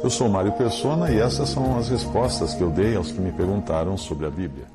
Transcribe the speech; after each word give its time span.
Eu 0.00 0.10
sou 0.10 0.28
Mário 0.28 0.52
Persona 0.52 1.10
e 1.10 1.18
essas 1.18 1.48
são 1.48 1.76
as 1.76 1.88
respostas 1.88 2.54
que 2.54 2.62
eu 2.62 2.70
dei 2.70 2.94
aos 2.94 3.10
que 3.10 3.20
me 3.20 3.32
perguntaram 3.32 3.96
sobre 3.96 4.26
a 4.26 4.30
Bíblia. 4.30 4.66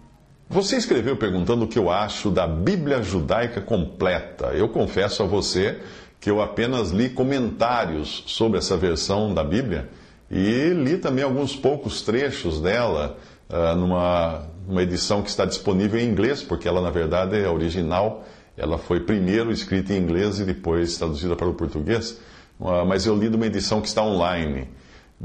Você 0.50 0.76
escreveu 0.76 1.16
perguntando 1.16 1.64
o 1.64 1.68
que 1.68 1.80
eu 1.80 1.90
acho 1.90 2.30
da 2.30 2.46
Bíblia 2.46 3.02
judaica 3.02 3.62
completa. 3.62 4.48
Eu 4.48 4.68
confesso 4.68 5.24
a 5.24 5.26
você 5.26 5.80
que 6.20 6.30
eu 6.30 6.42
apenas 6.42 6.92
li 6.92 7.10
comentários 7.10 8.26
sobre 8.28 8.58
essa 8.58 8.76
versão 8.76 9.34
da 9.34 9.46
Bíblia 9.46 9.90
e 10.30 10.70
li 10.70 10.98
também 10.98 11.24
alguns 11.24 11.56
poucos 11.56 12.02
trechos 12.02 12.60
dela 12.60 13.18
uh, 13.50 13.76
numa, 13.78 14.44
numa 14.68 14.84
edição 14.84 15.22
que 15.22 15.30
está 15.30 15.46
disponível 15.46 16.00
em 16.02 16.08
inglês, 16.10 16.44
porque 16.44 16.68
ela, 16.68 16.82
na 16.82 16.90
verdade, 16.90 17.40
é 17.40 17.50
original. 17.50 18.26
Ela 18.58 18.78
foi 18.78 19.00
primeiro 19.00 19.52
escrita 19.52 19.94
em 19.94 19.98
inglês 19.98 20.42
e 20.42 20.44
depois 20.44 20.98
traduzida 20.98 21.36
para 21.36 21.48
o 21.48 21.54
português, 21.54 22.20
uh, 22.60 22.86
mas 22.86 23.06
eu 23.06 23.16
li 23.16 23.30
numa 23.30 23.46
edição 23.46 23.80
que 23.80 23.88
está 23.88 24.04
online. 24.04 24.68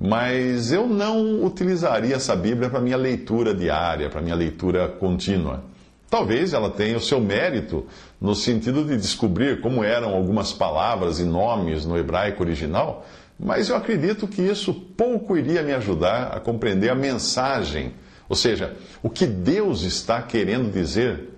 Mas 0.00 0.70
eu 0.70 0.86
não 0.86 1.44
utilizaria 1.44 2.14
essa 2.14 2.36
Bíblia 2.36 2.70
para 2.70 2.80
minha 2.80 2.96
leitura 2.96 3.52
diária, 3.52 4.08
para 4.08 4.22
minha 4.22 4.36
leitura 4.36 4.86
contínua. 4.86 5.64
Talvez 6.08 6.52
ela 6.52 6.70
tenha 6.70 6.96
o 6.96 7.00
seu 7.00 7.20
mérito 7.20 7.84
no 8.20 8.32
sentido 8.34 8.84
de 8.84 8.96
descobrir 8.96 9.60
como 9.60 9.82
eram 9.82 10.14
algumas 10.14 10.52
palavras 10.52 11.18
e 11.18 11.24
nomes 11.24 11.84
no 11.84 11.98
hebraico 11.98 12.44
original, 12.44 13.04
mas 13.38 13.68
eu 13.68 13.76
acredito 13.76 14.28
que 14.28 14.40
isso 14.40 14.72
pouco 14.72 15.36
iria 15.36 15.62
me 15.62 15.72
ajudar 15.72 16.28
a 16.28 16.40
compreender 16.40 16.90
a 16.90 16.94
mensagem, 16.94 17.92
ou 18.28 18.36
seja, 18.36 18.76
o 19.02 19.10
que 19.10 19.26
Deus 19.26 19.82
está 19.82 20.22
querendo 20.22 20.72
dizer 20.72 21.28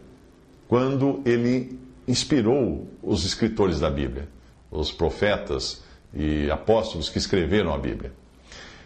quando 0.68 1.22
ele 1.24 1.78
inspirou 2.06 2.86
os 3.02 3.24
escritores 3.24 3.80
da 3.80 3.90
Bíblia, 3.90 4.28
os 4.70 4.92
profetas 4.92 5.82
e 6.14 6.50
apóstolos 6.50 7.08
que 7.08 7.18
escreveram 7.18 7.72
a 7.72 7.78
Bíblia. 7.78 8.19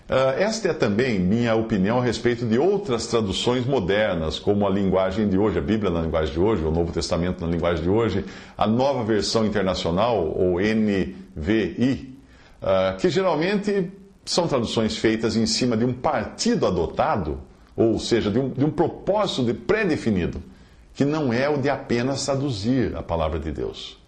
Uh, 0.08 0.38
esta 0.38 0.68
é 0.68 0.74
também 0.74 1.18
minha 1.18 1.54
opinião 1.54 1.98
a 1.98 2.02
respeito 2.02 2.44
de 2.44 2.58
outras 2.58 3.06
traduções 3.06 3.64
modernas, 3.64 4.38
como 4.38 4.66
a 4.66 4.70
linguagem 4.70 5.26
de 5.30 5.38
hoje, 5.38 5.58
a 5.58 5.62
Bíblia 5.62 5.90
na 5.90 6.02
linguagem 6.02 6.34
de 6.34 6.38
hoje, 6.38 6.62
o 6.62 6.70
Novo 6.70 6.92
Testamento 6.92 7.40
na 7.40 7.50
linguagem 7.50 7.82
de 7.82 7.88
hoje, 7.88 8.22
a 8.56 8.66
nova 8.66 9.02
versão 9.02 9.46
internacional, 9.46 10.26
ou 10.26 10.60
NVI, 10.60 12.18
uh, 12.60 12.98
que 12.98 13.08
geralmente 13.08 13.90
são 14.26 14.46
traduções 14.46 14.94
feitas 14.94 15.36
em 15.36 15.46
cima 15.46 15.74
de 15.74 15.86
um 15.86 15.94
partido 15.94 16.66
adotado, 16.66 17.40
ou 17.74 17.98
seja, 17.98 18.30
de 18.30 18.38
um, 18.38 18.50
de 18.50 18.64
um 18.64 18.70
propósito 18.70 19.54
pré-definido, 19.54 20.42
que 20.94 21.06
não 21.06 21.32
é 21.32 21.48
o 21.48 21.56
de 21.56 21.70
apenas 21.70 22.26
traduzir 22.26 22.94
a 22.94 23.02
palavra 23.02 23.38
de 23.38 23.50
Deus. 23.50 23.98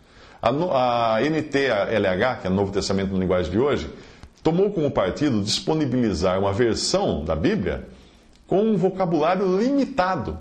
A, 0.42 1.16
a 1.16 1.22
NTLH, 1.22 2.40
que 2.42 2.46
é 2.46 2.50
o 2.50 2.52
Novo 2.52 2.70
Testamento 2.70 3.14
na 3.14 3.18
linguagem 3.18 3.50
de 3.50 3.58
hoje, 3.58 3.90
tomou 4.46 4.70
como 4.70 4.88
partido 4.92 5.42
disponibilizar 5.42 6.38
uma 6.38 6.52
versão 6.52 7.24
da 7.24 7.34
Bíblia 7.34 7.88
com 8.46 8.62
um 8.62 8.76
vocabulário 8.76 9.58
limitado 9.58 10.38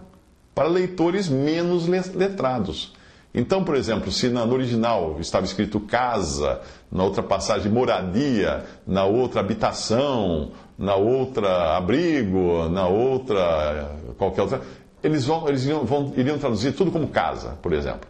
para 0.53 0.67
leitores 0.67 1.27
menos 1.27 1.87
letrados. 1.87 2.93
Então, 3.33 3.63
por 3.63 3.75
exemplo, 3.75 4.11
se 4.11 4.29
no 4.29 4.53
original 4.53 5.17
estava 5.19 5.43
escrito 5.43 5.79
casa, 5.79 6.61
na 6.91 7.03
outra 7.03 7.23
passagem 7.23 7.71
moradia, 7.71 8.63
na 8.85 9.05
outra 9.05 9.39
habitação, 9.39 10.51
na 10.77 10.93
outra 10.93 11.75
abrigo, 11.75 12.69
na 12.69 12.87
outra 12.87 13.89
qualquer 14.19 14.43
outra, 14.43 14.61
eles, 15.03 15.25
vão, 15.25 15.49
eles 15.49 15.63
iriam, 15.63 15.83
vão, 15.83 16.13
iriam 16.15 16.37
traduzir 16.37 16.73
tudo 16.73 16.91
como 16.91 17.07
casa, 17.07 17.57
por 17.59 17.73
exemplo. 17.73 18.07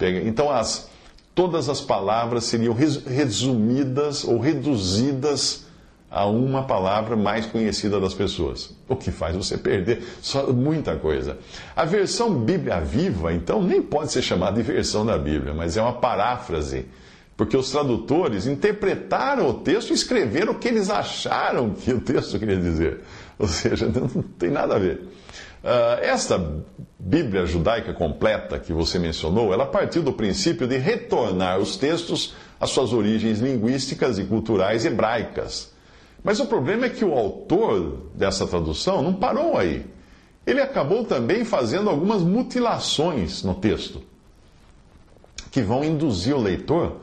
Então, 0.00 0.50
as, 0.50 0.90
todas 1.38 1.68
as 1.68 1.80
palavras 1.80 2.42
seriam 2.46 2.74
resumidas 2.74 4.24
ou 4.24 4.40
reduzidas 4.40 5.66
a 6.10 6.26
uma 6.26 6.64
palavra 6.64 7.14
mais 7.14 7.46
conhecida 7.46 8.00
das 8.00 8.12
pessoas, 8.12 8.76
o 8.88 8.96
que 8.96 9.12
faz 9.12 9.36
você 9.36 9.56
perder 9.56 10.02
muita 10.52 10.96
coisa. 10.96 11.38
A 11.76 11.84
versão 11.84 12.34
Bíblia 12.34 12.80
Viva, 12.80 13.32
então, 13.32 13.62
nem 13.62 13.80
pode 13.80 14.10
ser 14.10 14.20
chamada 14.20 14.56
de 14.56 14.62
versão 14.64 15.06
da 15.06 15.16
Bíblia, 15.16 15.54
mas 15.54 15.76
é 15.76 15.80
uma 15.80 15.92
paráfrase, 15.92 16.86
porque 17.36 17.56
os 17.56 17.70
tradutores 17.70 18.48
interpretaram 18.48 19.48
o 19.48 19.54
texto 19.54 19.90
e 19.90 19.94
escreveram 19.94 20.54
o 20.54 20.58
que 20.58 20.66
eles 20.66 20.90
acharam 20.90 21.70
que 21.70 21.92
o 21.92 22.00
texto 22.00 22.36
queria 22.36 22.56
dizer. 22.56 22.98
Ou 23.38 23.46
seja, 23.46 23.86
não 23.94 24.24
tem 24.36 24.50
nada 24.50 24.74
a 24.74 24.78
ver. 24.80 25.02
Uh, 25.62 26.00
esta 26.02 26.62
Bíblia 26.98 27.44
judaica 27.44 27.92
completa 27.92 28.58
que 28.58 28.72
você 28.72 28.98
mencionou, 28.98 29.52
ela 29.52 29.66
partiu 29.66 30.02
do 30.02 30.12
princípio 30.12 30.66
de 30.66 30.76
retornar 30.76 31.58
os 31.58 31.76
textos 31.76 32.34
às 32.60 32.70
suas 32.70 32.92
origens 32.92 33.40
linguísticas 33.40 34.18
e 34.18 34.24
culturais 34.24 34.84
hebraicas. 34.84 35.72
Mas 36.22 36.40
o 36.40 36.46
problema 36.46 36.86
é 36.86 36.90
que 36.90 37.04
o 37.04 37.14
autor 37.14 38.10
dessa 38.14 38.46
tradução 38.46 39.02
não 39.02 39.14
parou 39.14 39.56
aí. 39.56 39.86
Ele 40.46 40.60
acabou 40.60 41.04
também 41.04 41.44
fazendo 41.44 41.90
algumas 41.90 42.22
mutilações 42.22 43.42
no 43.42 43.54
texto, 43.54 44.02
que 45.50 45.60
vão 45.60 45.84
induzir 45.84 46.34
o 46.34 46.40
leitor 46.40 47.00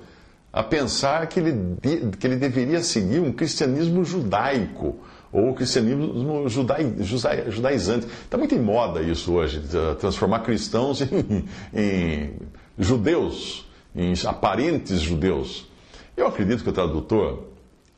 a 0.52 0.64
pensar 0.64 1.28
que 1.28 1.40
ele, 1.40 1.78
que 2.18 2.26
ele 2.26 2.38
deveria 2.38 2.82
seguir 2.82 3.20
um 3.20 3.32
cristianismo 3.32 4.06
judaico 4.06 5.00
ou 5.36 5.50
o 5.50 5.54
cristianismo 5.54 6.48
judai, 6.48 6.94
judai, 7.02 7.52
judaizante. 7.52 8.08
Está 8.24 8.38
muito 8.38 8.56
em 8.56 8.60
moda 8.62 9.02
isso 9.02 9.34
hoje, 9.34 9.62
transformar 10.00 10.40
cristãos 10.40 11.02
em, 11.04 11.46
em 11.74 12.34
judeus, 12.80 13.68
em 13.94 14.14
aparentes 14.26 15.02
judeus. 15.02 15.68
Eu 16.16 16.26
acredito 16.26 16.64
que 16.64 16.70
o 16.70 16.74
tradutor 16.74 17.48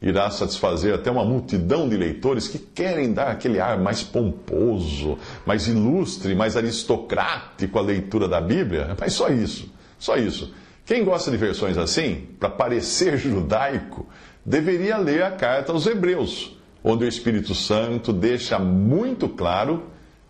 irá 0.02 0.32
satisfazer 0.32 0.96
até 0.96 1.12
uma 1.12 1.24
multidão 1.24 1.88
de 1.88 1.96
leitores 1.96 2.48
que 2.48 2.58
querem 2.58 3.14
dar 3.14 3.28
aquele 3.28 3.60
ar 3.60 3.78
mais 3.78 4.02
pomposo, 4.02 5.20
mais 5.46 5.68
ilustre, 5.68 6.34
mais 6.34 6.58
aristocrático 6.58 7.78
à 7.78 7.82
leitura 7.84 8.28
da 8.28 8.42
Bíblia, 8.42 8.98
mas 9.00 9.14
só 9.14 9.30
isso, 9.30 9.72
só 10.00 10.18
isso. 10.18 10.52
Quem 10.88 11.04
gosta 11.04 11.30
de 11.30 11.38
versões 11.38 11.78
assim, 11.78 12.30
para 12.40 12.50
parecer 12.50 13.16
judaico, 13.16 14.08
deveria 14.44 14.98
ler 14.98 15.22
a 15.22 15.30
carta 15.30 15.72
aos 15.72 15.86
Hebreus 15.86 16.57
onde 16.88 17.04
o 17.04 17.08
Espírito 17.08 17.54
Santo 17.54 18.14
deixa 18.14 18.58
muito 18.58 19.28
claro 19.28 19.84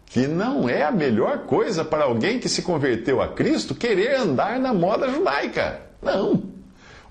que 0.08 0.26
não 0.26 0.68
é 0.68 0.82
a 0.82 0.92
melhor 0.92 1.46
coisa 1.46 1.86
para 1.86 2.06
alguém 2.06 2.40
que 2.40 2.50
se 2.50 2.64
converteu 2.64 3.22
a 3.22 3.28
Cristo 3.28 3.76
querer 3.76 4.16
andar 4.16 4.60
na 4.60 4.74
moda 4.74 5.08
judaica. 5.08 5.82
Não. 6.02 6.44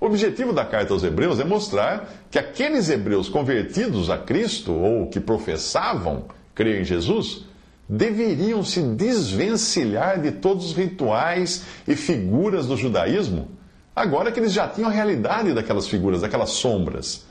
O 0.01 0.05
objetivo 0.05 0.51
da 0.51 0.65
carta 0.65 0.91
aos 0.91 1.03
Hebreus 1.03 1.39
é 1.39 1.45
mostrar 1.45 2.09
que 2.29 2.37
aqueles 2.37 2.89
hebreus 2.89 3.29
convertidos 3.29 4.09
a 4.09 4.17
Cristo 4.17 4.73
ou 4.73 5.07
que 5.07 5.19
professavam 5.19 6.25
crer 6.53 6.81
em 6.81 6.83
Jesus 6.83 7.45
deveriam 7.87 8.65
se 8.65 8.81
desvencilhar 8.81 10.19
de 10.19 10.31
todos 10.31 10.71
os 10.71 10.73
rituais 10.75 11.63
e 11.87 11.95
figuras 11.95 12.67
do 12.67 12.75
judaísmo, 12.75 13.47
agora 13.95 14.29
que 14.29 14.41
eles 14.41 14.51
já 14.51 14.67
tinham 14.67 14.89
a 14.89 14.93
realidade 14.93 15.53
daquelas 15.53 15.87
figuras, 15.87 16.19
daquelas 16.19 16.49
sombras, 16.49 17.25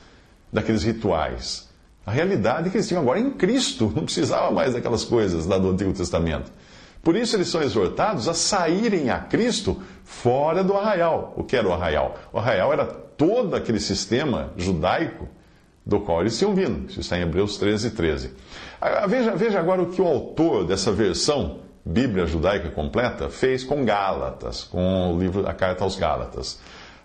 daqueles 0.51 0.83
rituais. 0.83 1.66
A 2.07 2.11
realidade 2.11 2.69
que 2.69 2.77
eles 2.77 2.87
tinham 2.87 3.01
agora 3.01 3.19
em 3.19 3.31
Cristo, 3.31 3.91
não 3.93 4.05
precisava 4.05 4.49
mais 4.49 4.73
daquelas 4.73 5.03
coisas 5.03 5.45
lá 5.45 5.57
do 5.57 5.69
Antigo 5.69 5.91
Testamento. 5.91 6.49
Por 7.03 7.17
isso 7.17 7.35
eles 7.35 7.49
são 7.49 7.61
exortados 7.61 8.29
a 8.29 8.33
saírem 8.33 9.09
a 9.09 9.19
Cristo 9.19 9.81
fora 10.05 10.63
do 10.63 10.73
arraial. 10.77 11.33
O 11.35 11.43
que 11.43 11.57
era 11.57 11.67
o 11.67 11.73
arraial? 11.73 12.17
O 12.31 12.39
arraial 12.39 12.71
era 12.71 12.85
todo 12.85 13.57
aquele 13.57 13.81
sistema 13.81 14.53
judaico 14.55 15.27
do 15.85 15.99
qual 15.99 16.21
eles 16.21 16.37
tinham 16.37 16.55
vindo. 16.55 16.89
Isso 16.89 17.01
está 17.01 17.17
em 17.17 17.23
Hebreus 17.23 17.57
13, 17.57 17.91
13. 17.91 18.31
Ah, 18.79 19.05
veja, 19.05 19.35
veja 19.35 19.59
agora 19.59 19.81
o 19.81 19.87
que 19.87 20.01
o 20.01 20.07
autor 20.07 20.65
dessa 20.65 20.93
versão 20.93 21.59
Bíblia 21.85 22.25
judaica 22.25 22.69
completa 22.69 23.29
fez 23.29 23.65
com 23.65 23.83
Gálatas, 23.83 24.63
com 24.63 25.13
o 25.13 25.19
livro, 25.19 25.45
a 25.45 25.53
carta 25.53 25.83
aos 25.83 25.97
Gálatas. 25.97 26.57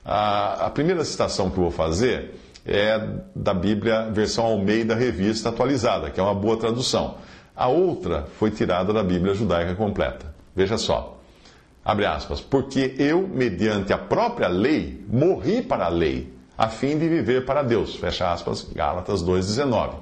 A, 0.04 0.66
a 0.66 0.70
primeira 0.70 1.04
citação 1.04 1.50
que 1.50 1.58
eu 1.58 1.64
vou 1.64 1.72
fazer 1.72 2.36
é 2.64 3.00
da 3.34 3.52
Bíblia, 3.52 4.10
versão 4.10 4.44
Almeida 4.44 4.94
Revista 4.94 5.48
Atualizada, 5.48 6.10
que 6.10 6.20
é 6.20 6.22
uma 6.22 6.34
boa 6.34 6.56
tradução. 6.56 7.16
A 7.54 7.68
outra 7.68 8.26
foi 8.38 8.50
tirada 8.50 8.92
da 8.92 9.02
Bíblia 9.02 9.34
Judaica 9.34 9.74
Completa. 9.74 10.32
Veja 10.54 10.78
só. 10.78 11.18
Abre 11.84 12.06
aspas, 12.06 12.40
porque 12.40 12.94
eu, 12.98 13.26
mediante 13.26 13.92
a 13.92 13.98
própria 13.98 14.46
lei, 14.46 15.04
morri 15.08 15.62
para 15.62 15.86
a 15.86 15.88
lei, 15.88 16.32
a 16.56 16.68
fim 16.68 16.96
de 16.96 17.08
viver 17.08 17.44
para 17.44 17.62
Deus. 17.62 17.96
Fecha 17.96 18.32
aspas, 18.32 18.68
Gálatas 18.72 19.22
2,19. 19.24 19.94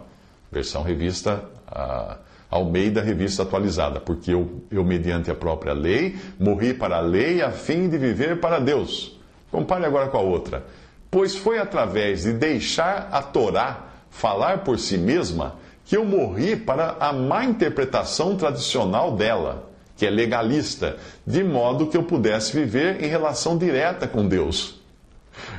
Versão 0.53 0.83
revista 0.83 1.43
uh, 1.69 2.19
Almeida, 2.51 3.01
revista 3.01 3.45
atualizada. 3.45 3.99
Porque 3.99 4.35
eu, 4.35 4.63
eu, 4.71 4.85
mediante 4.85 5.31
a 5.31 5.35
própria 5.35 5.73
lei, 5.73 6.17
morri 6.39 6.75
para 6.75 6.99
a 6.99 7.01
lei, 7.01 7.41
a 7.41 7.51
fim 7.51 7.89
de 7.89 7.97
viver 7.97 8.41
para 8.41 8.59
Deus. 8.59 9.19
Compare 9.51 9.87
agora 9.87 10.09
com 10.09 10.19
a 10.19 10.23
outra. 10.23 10.67
Pois 11.11 11.35
foi 11.35 11.59
através 11.59 12.23
de 12.23 12.33
deixar 12.33 13.09
a 13.11 13.23
Torá 13.23 13.87
falar 14.11 14.59
por 14.59 14.79
si 14.79 14.97
mesma 14.97 15.57
que 15.85 15.97
eu 15.97 16.05
morri 16.05 16.57
para 16.57 16.97
a 17.01 17.13
má 17.13 17.45
interpretação 17.45 18.37
tradicional 18.37 19.17
dela 19.17 19.71
que 20.01 20.07
é 20.07 20.11
legalista, 20.11 20.97
de 21.27 21.45
modo 21.45 21.87
que 21.87 21.95
eu 21.95 22.03
pudesse 22.03 22.57
viver 22.57 23.05
em 23.05 23.07
relação 23.07 23.59
direta 23.59 24.09
com 24.09 24.27
Deus. 24.27 24.81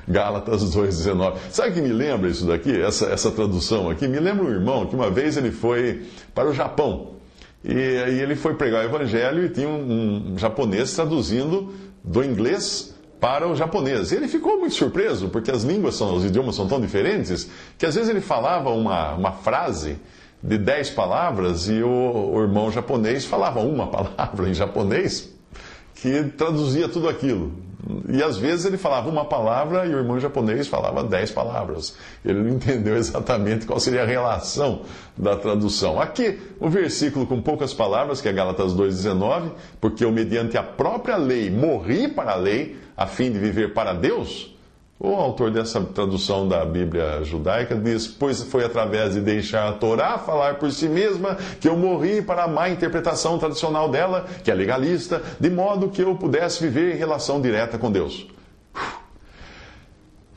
Gálatas 0.08 0.64
2,19. 0.76 1.36
Sabe 1.52 1.74
que 1.74 1.82
me 1.82 1.94
lembra 1.94 2.28
isso 2.28 2.48
daqui, 2.48 2.76
essa, 2.82 3.06
essa 3.06 3.30
tradução 3.30 3.88
aqui? 3.88 4.08
Me 4.08 4.20
lembra 4.20 4.44
um 4.44 4.50
irmão 4.50 4.88
que 4.88 4.96
uma 4.96 5.12
vez 5.12 5.38
ele 5.38 5.52
foi 5.52 6.08
para 6.34 6.50
o 6.50 6.54
Japão. 6.56 7.12
E 7.64 7.72
aí 7.72 8.20
ele 8.20 8.36
foi 8.36 8.56
pregar 8.56 8.84
o 8.84 8.88
evangelho 8.88 9.46
e 9.46 9.50
tinha 9.50 9.70
um, 9.70 10.34
um 10.34 10.38
japonês 10.40 10.92
traduzindo 10.96 11.76
do 12.04 12.24
inglês 12.24 12.96
para 13.22 13.48
o 13.48 13.56
japonês. 13.56 14.12
Ele 14.12 14.28
ficou 14.28 14.58
muito 14.58 14.74
surpreso, 14.74 15.30
porque 15.30 15.52
as 15.52 15.64
línguas, 15.64 15.96
são, 15.96 16.16
os 16.16 16.26
idiomas 16.26 16.56
são 16.56 16.68
tão 16.68 16.82
diferentes, 16.82 17.48
que 17.78 17.86
às 17.86 17.94
vezes 17.94 18.10
ele 18.10 18.20
falava 18.20 18.72
uma, 18.72 19.14
uma 19.14 19.32
frase 19.32 19.98
de 20.44 20.58
dez 20.58 20.90
palavras 20.90 21.70
e 21.70 21.84
o, 21.84 22.32
o 22.34 22.42
irmão 22.42 22.72
japonês 22.72 23.24
falava 23.24 23.60
uma 23.60 23.86
palavra 23.92 24.50
em 24.50 24.54
japonês 24.56 25.30
que 25.94 26.24
traduzia 26.36 26.90
tudo 26.90 27.08
aquilo. 27.08 27.54
E 28.10 28.24
às 28.24 28.38
vezes 28.38 28.66
ele 28.66 28.78
falava 28.78 29.10
uma 29.10 29.26
palavra 29.26 29.86
e 29.86 29.94
o 29.94 29.98
irmão 29.98 30.20
japonês 30.20 30.68
falava 30.68 31.04
dez 31.04 31.32
palavras. 31.32 31.96
Ele 32.26 32.42
não 32.42 32.50
entendeu 32.50 32.96
exatamente 32.98 33.68
qual 33.68 33.80
seria 33.80 34.02
a 34.02 34.06
relação 34.06 34.82
da 35.16 35.36
tradução. 35.36 36.00
Aqui, 36.00 36.40
o 36.60 36.70
versículo 36.70 37.28
com 37.28 37.40
poucas 37.42 37.74
palavras, 37.74 38.20
que 38.20 38.28
é 38.28 38.34
Gálatas 38.34 38.74
2,19, 38.74 39.52
porque 39.80 40.04
eu, 40.04 40.12
mediante 40.12 40.58
a 40.58 40.64
própria 40.64 41.18
lei, 41.18 41.52
morri 41.52 42.08
para 42.08 42.32
a 42.32 42.36
lei, 42.36 42.81
a 42.96 43.08
fim 43.08 43.32
de 43.32 43.40
viver 43.40 43.74
para 43.74 43.94
Deus. 43.94 44.52
O 45.04 45.16
autor 45.16 45.50
dessa 45.50 45.82
tradução 45.82 46.48
da 46.48 46.64
Bíblia 46.64 47.24
judaica 47.24 47.76
diz: 47.76 48.06
Pois 48.06 48.44
foi 48.44 48.64
através 48.64 49.16
de 49.16 49.22
deixar 49.22 49.68
a 49.68 49.74
Torá 49.74 50.20
falar 50.20 50.60
por 50.60 50.72
si 50.72 50.88
mesma 50.88 51.36
que 51.60 51.68
eu 51.68 51.76
morri 51.76 52.22
para 52.22 52.44
a 52.44 52.48
má 52.48 52.70
interpretação 52.70 53.40
tradicional 53.40 53.90
dela, 53.90 54.28
que 54.44 54.52
é 54.52 54.54
legalista, 54.54 55.20
de 55.40 55.50
modo 55.50 55.90
que 55.90 56.04
eu 56.04 56.16
pudesse 56.16 56.62
viver 56.62 56.94
em 56.94 56.98
relação 57.00 57.42
direta 57.42 57.80
com 57.80 57.92
Deus. 57.92 58.28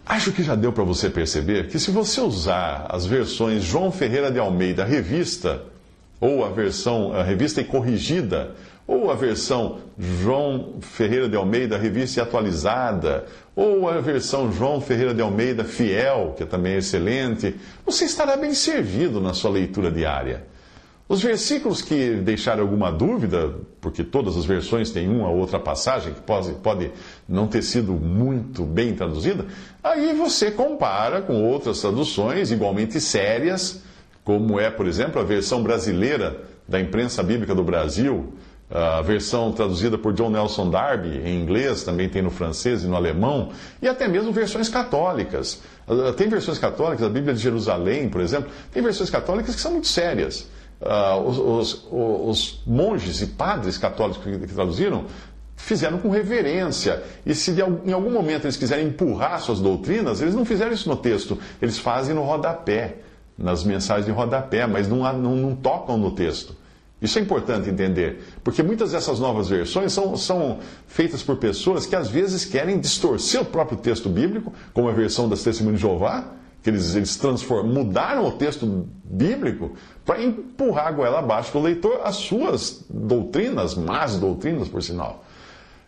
Acho 0.06 0.32
que 0.32 0.42
já 0.42 0.54
deu 0.54 0.72
para 0.72 0.84
você 0.84 1.10
perceber 1.10 1.68
que 1.68 1.78
se 1.78 1.90
você 1.90 2.22
usar 2.22 2.86
as 2.88 3.04
versões 3.04 3.62
João 3.62 3.92
Ferreira 3.92 4.30
de 4.30 4.38
Almeida 4.38 4.82
revista, 4.84 5.62
ou 6.24 6.42
a 6.42 6.48
versão 6.48 7.12
a 7.12 7.22
revista 7.22 7.60
e 7.60 7.64
corrigida, 7.64 8.52
ou 8.86 9.10
a 9.10 9.14
versão 9.14 9.80
João 9.98 10.76
Ferreira 10.80 11.28
de 11.28 11.36
Almeida, 11.36 11.76
revista 11.76 12.22
atualizada, 12.22 13.26
ou 13.54 13.86
a 13.86 14.00
versão 14.00 14.50
João 14.50 14.80
Ferreira 14.80 15.12
de 15.12 15.20
Almeida 15.20 15.64
fiel, 15.64 16.34
que 16.34 16.46
também 16.46 16.72
é 16.72 16.78
excelente, 16.78 17.54
você 17.84 18.06
estará 18.06 18.38
bem 18.38 18.54
servido 18.54 19.20
na 19.20 19.34
sua 19.34 19.50
leitura 19.50 19.90
diária. 19.90 20.46
Os 21.06 21.22
versículos 21.22 21.82
que 21.82 22.14
deixarem 22.14 22.62
alguma 22.62 22.90
dúvida, 22.90 23.56
porque 23.78 24.02
todas 24.02 24.38
as 24.38 24.46
versões 24.46 24.90
têm 24.90 25.06
uma 25.06 25.28
ou 25.28 25.36
outra 25.36 25.58
passagem 25.58 26.14
que 26.14 26.22
pode, 26.22 26.52
pode 26.54 26.90
não 27.28 27.46
ter 27.46 27.60
sido 27.60 27.92
muito 27.92 28.64
bem 28.64 28.94
traduzida, 28.94 29.44
aí 29.82 30.14
você 30.14 30.50
compara 30.50 31.20
com 31.20 31.44
outras 31.44 31.82
traduções 31.82 32.50
igualmente 32.50 32.98
sérias, 32.98 33.83
como 34.24 34.58
é, 34.58 34.70
por 34.70 34.86
exemplo, 34.86 35.20
a 35.20 35.24
versão 35.24 35.62
brasileira 35.62 36.42
da 36.66 36.80
imprensa 36.80 37.22
bíblica 37.22 37.54
do 37.54 37.62
Brasil, 37.62 38.32
a 38.70 39.02
versão 39.02 39.52
traduzida 39.52 39.98
por 39.98 40.14
John 40.14 40.30
Nelson 40.30 40.70
Darby 40.70 41.20
em 41.24 41.40
inglês, 41.40 41.84
também 41.84 42.08
tem 42.08 42.22
no 42.22 42.30
francês 42.30 42.82
e 42.82 42.86
no 42.86 42.96
alemão, 42.96 43.52
e 43.82 43.86
até 43.86 44.08
mesmo 44.08 44.32
versões 44.32 44.68
católicas. 44.68 45.60
Ah, 45.86 46.12
tem 46.16 46.28
versões 46.28 46.58
católicas, 46.58 47.04
a 47.04 47.10
Bíblia 47.10 47.34
de 47.34 47.40
Jerusalém, 47.40 48.08
por 48.08 48.20
exemplo, 48.20 48.50
tem 48.72 48.82
versões 48.82 49.10
católicas 49.10 49.54
que 49.54 49.60
são 49.60 49.72
muito 49.72 49.86
sérias. 49.86 50.48
Uh, 50.80 51.28
os, 51.28 51.38
os, 51.38 51.86
os, 51.90 52.62
monges 52.66 53.22
e 53.22 53.28
padres 53.28 53.78
católicos 53.78 54.22
que, 54.22 54.38
que 54.38 54.52
traduziram 54.52 55.04
fizeram 55.56 55.98
com 55.98 56.10
reverência. 56.10 57.02
E 57.24 57.34
se 57.34 57.52
em 57.84 57.92
algum 57.92 58.10
momento 58.10 58.44
eles 58.44 58.56
quiserem 58.56 58.88
empurrar 58.88 59.40
suas 59.40 59.60
doutrinas, 59.60 60.20
eles 60.20 60.34
não 60.34 60.44
fizeram 60.44 60.72
isso 60.72 60.88
no 60.88 60.96
texto, 60.96 61.38
eles 61.62 61.78
fazem 61.78 62.14
no 62.14 62.22
rodapé, 62.22 62.96
nas 63.36 63.64
mensagens 63.64 64.06
de 64.06 64.12
rodapé, 64.12 64.66
mas 64.66 64.88
não, 64.88 65.00
não, 65.12 65.36
não 65.36 65.56
tocam 65.56 65.96
no 65.96 66.12
texto. 66.12 66.56
Isso 67.02 67.19
é 67.19 67.22
importante 67.22 67.69
entender, 67.69 68.22
porque 68.42 68.62
muitas 68.62 68.92
dessas 68.92 69.19
novas 69.19 69.48
versões 69.48 69.92
são, 69.92 70.16
são 70.16 70.60
feitas 70.86 71.22
por 71.22 71.36
pessoas 71.36 71.84
que 71.84 71.94
às 71.94 72.08
vezes 72.08 72.46
querem 72.46 72.81
distorcer 72.81 73.42
o 73.42 73.44
próprio 73.44 73.76
texto 73.76 74.08
bíblico, 74.08 74.52
como 74.72 74.88
a 74.88 74.92
versão 74.92 75.28
das 75.28 75.42
Testemunhas 75.42 75.81
de 75.81 75.86
Jeová, 75.86 76.32
que 76.62 76.70
eles, 76.70 76.94
eles 76.94 77.20
mudaram 77.66 78.26
o 78.26 78.32
texto 78.32 78.88
bíblico 79.04 79.72
para 80.02 80.22
empurrar 80.22 80.86
a 80.86 80.92
goela 80.92 81.19
abaixo 81.19 81.52
do 81.52 81.60
leitor 81.60 82.00
as 82.02 82.16
suas 82.16 82.86
doutrinas, 82.88 83.75
más 83.75 84.16
doutrinas, 84.16 84.66
por 84.66 84.82
sinal. 84.82 85.25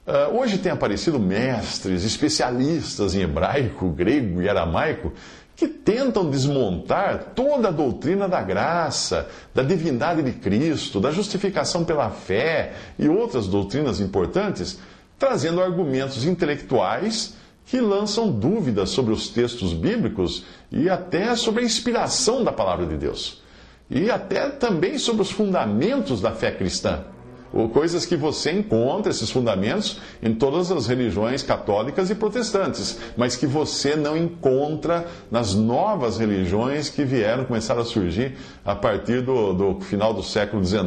Uh, 0.06 0.38
hoje 0.38 0.58
tem 0.58 0.70
aparecido 0.70 1.19
mestres, 1.19 2.04
especialistas 2.04 3.14
em 3.14 3.22
hebraico, 3.22 3.88
grego 3.88 4.43
e 4.43 4.48
aramaico, 4.48 5.12
que 5.56 5.67
tentam 5.67 6.29
desmontar 6.29 7.32
toda 7.35 7.69
a 7.69 7.73
doutrina 7.73 8.29
da 8.29 8.43
graça, 8.43 9.26
da 9.55 9.62
divindade 9.62 10.23
de 10.23 10.32
Cristo, 10.32 11.00
da 11.00 11.11
justificação 11.11 11.82
pela 11.82 12.11
fé 12.11 12.75
e 12.99 13.08
outras 13.08 13.47
doutrinas 13.47 13.99
importantes, 13.99 14.79
trazendo 15.19 15.62
argumentos 15.62 16.26
intelectuais 16.26 17.35
que 17.64 17.81
lançam 17.81 18.31
dúvidas 18.31 18.91
sobre 18.91 19.14
os 19.14 19.29
textos 19.31 19.73
bíblicos 19.73 20.44
e 20.70 20.91
até 20.91 21.35
sobre 21.35 21.62
a 21.62 21.67
inspiração 21.67 22.44
da 22.44 22.53
palavra 22.53 22.85
de 22.85 22.97
Deus. 22.99 23.43
E 23.91 24.11
até 24.11 24.50
também 24.50 24.99
sobre 24.99 25.23
os 25.23 25.31
fundamentos 25.31 26.20
da 26.20 26.32
fé 26.32 26.50
cristã 26.50 27.05
ou 27.52 27.69
coisas 27.69 28.04
que 28.04 28.16
você 28.16 28.52
encontra, 28.52 29.10
esses 29.10 29.31
fundamentos, 29.31 30.00
em 30.22 30.34
todas 30.34 30.70
as 30.70 30.87
religiões 30.87 31.43
católicas 31.43 32.10
e 32.10 32.14
protestantes, 32.14 32.98
mas 33.16 33.37
que 33.37 33.46
você 33.46 33.96
não 33.96 34.16
encontra 34.16 35.06
nas 35.31 35.55
novas 35.55 36.19
religiões 36.19 36.88
que 36.88 37.05
vieram, 37.05 37.44
começar 37.44 37.79
a 37.79 37.84
surgir 37.84 38.36
a 38.65 38.74
partir 38.74 39.22
do, 39.22 39.53
do 39.53 39.81
final 39.81 40.12
do 40.12 40.22
século 40.22 40.65
XIX, 40.65 40.82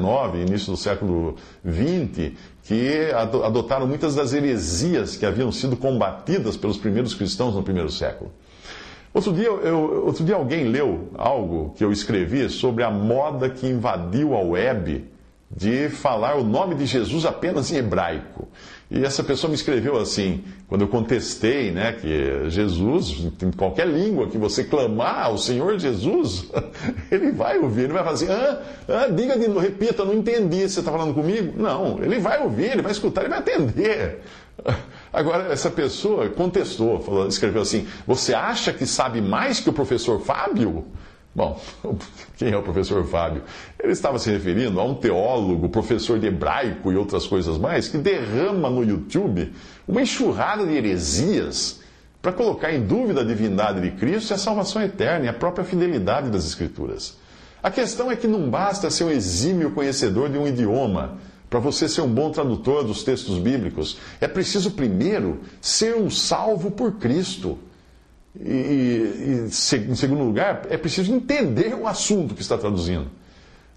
início 0.48 0.72
do 0.72 0.78
século 0.78 1.36
XX, 1.66 2.34
que 2.64 3.12
adotaram 3.14 3.88
muitas 3.88 4.14
das 4.14 4.34
heresias 4.34 5.16
que 5.16 5.26
haviam 5.26 5.52
sido 5.52 5.76
combatidas 5.76 6.56
pelos 6.56 6.78
primeiros 6.78 7.14
cristãos 7.14 7.56
no 7.56 7.64
primeiro 7.64 7.90
século. 7.90 8.32
Outro 9.12 9.34
dia, 9.34 9.48
eu, 9.48 10.06
outro 10.06 10.24
dia 10.24 10.36
alguém 10.36 10.66
leu 10.66 11.10
algo 11.18 11.74
que 11.76 11.84
eu 11.84 11.92
escrevi 11.92 12.48
sobre 12.48 12.84
a 12.84 12.92
moda 12.92 13.50
que 13.50 13.66
invadiu 13.66 14.36
a 14.36 14.42
web 14.42 15.04
de 15.52 15.90
falar 15.90 16.36
o 16.36 16.44
nome 16.44 16.76
de 16.76 16.86
Jesus 16.86 17.26
apenas 17.26 17.72
em 17.72 17.78
hebraico. 17.78 18.48
E 18.92 19.04
essa 19.04 19.24
pessoa 19.24 19.50
me 19.50 19.56
escreveu 19.56 19.98
assim, 19.98 20.44
quando 20.68 20.82
eu 20.82 20.88
contestei, 20.88 21.72
né, 21.72 21.94
que 21.94 22.50
Jesus, 22.50 23.28
em 23.42 23.52
qualquer 23.52 23.88
língua 23.88 24.28
que 24.28 24.38
você 24.38 24.64
clamar 24.64 25.32
o 25.32 25.38
Senhor 25.38 25.78
Jesus, 25.78 26.46
ele 27.12 27.32
vai 27.32 27.60
ouvir, 27.60 27.84
ele 27.84 27.94
vai 27.94 28.04
falar 28.04 28.16
assim, 28.16 28.30
ah, 28.30 28.62
ah 28.88 29.08
diga 29.08 29.38
de 29.38 29.48
novo, 29.48 29.60
repita, 29.60 30.04
não 30.04 30.14
entendi, 30.14 30.68
você 30.68 30.80
está 30.80 30.92
falando 30.92 31.14
comigo? 31.14 31.54
Não, 31.56 32.02
ele 32.02 32.20
vai 32.20 32.42
ouvir, 32.42 32.72
ele 32.72 32.82
vai 32.82 32.92
escutar, 32.92 33.22
ele 33.22 33.30
vai 33.30 33.40
atender. 33.40 34.22
Agora, 35.14 35.52
essa 35.52 35.70
pessoa 35.70 36.30
contestou, 36.30 37.00
falou, 37.00 37.28
escreveu 37.28 37.62
assim, 37.62 37.88
você 38.06 38.34
acha 38.34 38.74
que 38.74 38.86
sabe 38.86 39.22
mais 39.22 39.60
que 39.60 39.70
o 39.70 39.74
professor 39.74 40.20
Fábio? 40.20 40.86
Bom, 41.40 41.58
quem 42.36 42.52
é 42.52 42.58
o 42.58 42.62
professor 42.62 43.06
Fábio? 43.06 43.44
Ele 43.82 43.94
estava 43.94 44.20
se 44.20 44.30
referindo 44.30 44.78
a 44.78 44.84
um 44.84 44.94
teólogo, 44.94 45.70
professor 45.70 46.20
de 46.20 46.28
hebraico 46.28 46.92
e 46.92 46.98
outras 46.98 47.26
coisas 47.26 47.58
mais, 47.58 47.88
que 47.88 47.98
derrama 47.98 48.70
no 48.70 48.84
YouTube 48.84 49.54
uma 49.88 50.02
enxurrada 50.02 50.68
de 50.68 50.74
heresias 50.74 51.80
para 52.22 52.34
colocar 52.34 52.74
em 52.74 52.86
dúvida 52.86 53.22
a 53.22 53.24
divindade 53.24 53.80
de 53.80 53.92
Cristo 53.92 54.32
e 54.32 54.34
a 54.34 54.38
salvação 54.38 54.82
eterna 54.82 55.28
e 55.28 55.30
a 55.30 55.34
própria 55.34 55.64
fidelidade 55.64 56.30
das 56.30 56.46
Escrituras. 56.46 57.16
A 57.64 57.72
questão 57.72 58.12
é 58.12 58.18
que 58.18 58.28
não 58.28 58.50
basta 58.50 58.90
ser 58.90 59.06
um 59.06 59.10
exímio 59.10 59.72
conhecedor 59.72 60.30
de 60.30 60.38
um 60.38 60.46
idioma 60.46 61.20
para 61.50 61.62
você 61.62 61.88
ser 61.88 62.02
um 62.02 62.14
bom 62.14 62.32
tradutor 62.32 62.84
dos 62.84 63.02
textos 63.02 63.38
bíblicos. 63.38 63.98
É 64.20 64.28
preciso 64.28 64.72
primeiro 64.72 65.40
ser 65.62 65.96
um 65.96 66.10
salvo 66.10 66.70
por 66.70 66.96
Cristo. 66.96 67.58
E, 68.40 68.52
e, 68.52 69.48
em 69.48 69.96
segundo 69.96 70.24
lugar, 70.24 70.64
é 70.70 70.78
preciso 70.78 71.14
entender 71.14 71.74
o 71.74 71.88
assunto 71.88 72.36
que 72.36 72.42
está 72.42 72.58
traduzindo. 72.58 73.08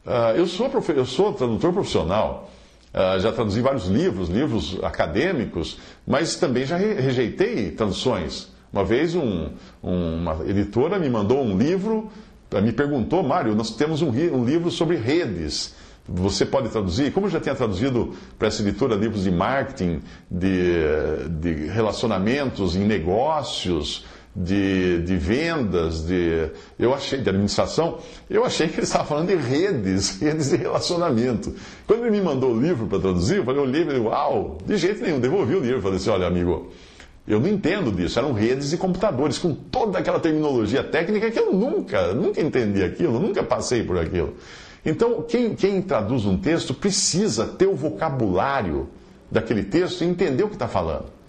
Uh, 0.05 0.37
eu, 0.37 0.47
sou 0.47 0.71
eu 0.95 1.07
sou 1.07 1.33
tradutor 1.33 1.73
profissional 1.73 2.51
Uh, 2.93 3.19
já 3.21 3.33
traduzi 3.33 3.63
vários 3.63 3.87
livros, 3.87 4.29
livros 4.29 4.79
acadêmicos, 4.83 5.79
mas 6.07 6.37
também 6.37 6.67
já 6.67 6.77
re 6.77 6.93
rejeitei 6.93 7.71
traduções. 7.71 8.53
Uma 8.71 8.85
vez 8.85 9.15
um, 9.15 9.49
uma 9.83 10.45
editora 10.47 10.99
me 10.99 11.09
mandou 11.09 11.43
um 11.43 11.57
livro, 11.57 12.11
me 12.63 12.71
perguntou, 12.71 13.23
Mário, 13.23 13.55
nós 13.55 13.71
temos 13.71 14.03
um, 14.03 14.11
um 14.11 14.45
livro 14.45 14.71
sobre 14.71 14.97
redes. 14.97 15.75
Você 16.07 16.45
pode 16.45 16.69
traduzir? 16.69 17.13
Como 17.13 17.27
eu 17.27 17.31
já 17.31 17.41
tinha 17.41 17.55
traduzido 17.55 18.15
para 18.39 18.49
essa 18.49 18.61
editora 18.61 18.95
livros 18.95 19.25
de 19.25 19.31
marketing, 19.31 20.03
de, 20.31 20.75
de 21.41 21.67
relacionamentos 21.69 22.77
em 22.77 22.85
negócios, 22.85 24.05
de, 24.35 25.03
de 25.03 25.17
vendas, 25.17 26.07
de, 26.07 26.51
eu 26.79 26.95
achei, 26.95 27.21
de 27.21 27.29
administração, 27.29 27.99
eu 28.31 28.45
achei 28.45 28.67
que 28.67 28.77
ele 28.77 28.85
estava 28.85 29.05
falando 29.05 29.29
de 29.29 29.37
redes, 29.37 30.19
redes 30.21 30.51
de 30.51 30.57
relacionamento. 30.57 31.55
Quando 31.87 32.03
ele 32.03 32.13
me 32.13 32.23
mandou 32.23 32.53
o 32.53 32.61
livro 32.61 32.87
para 32.87 32.99
traduzir, 32.99 33.37
eu 33.37 33.45
falei, 33.45 33.61
o 33.61 33.67
livro, 33.67 34.05
uau, 34.05 34.59
de 34.65 34.77
jeito 34.77 35.03
nenhum, 35.03 35.21
devolvi 35.21 35.55
o 35.55 35.61
livro. 35.61 35.83
Falei 35.83 35.99
assim, 35.99 36.11
olha, 36.11 36.27
amigo, 36.27 36.71
eu 37.29 37.39
não 37.39 37.49
entendo 37.49 37.93
disso. 37.93 38.19
Eram 38.19 38.33
redes 38.33 38.73
e 38.73 38.79
computadores 38.79 39.37
com 39.37 39.55
toda 39.55 39.99
aquela 39.99 40.19
terminologia 40.19 40.83
técnica 40.83 41.31
que 41.31 41.39
eu 41.39 41.53
nunca, 41.53 42.15
nunca 42.15 42.41
entendi 42.41 42.83
aquilo, 42.83 43.21
nunca 43.21 43.43
passei 43.43 43.83
por 43.83 43.99
aquilo. 43.99 44.35
Então, 44.85 45.23
quem, 45.23 45.55
quem 45.55 45.81
traduz 45.83 46.25
um 46.25 46.37
texto 46.37 46.75
precisa 46.75 47.47
ter 47.47 47.67
o 47.67 47.77
vocabulário 47.77 48.89
daquele 49.31 49.63
texto 49.63 50.03
e 50.03 50.07
entender 50.07 50.43
o 50.43 50.49
que 50.49 50.55
está 50.55 50.67
falando. 50.67 51.22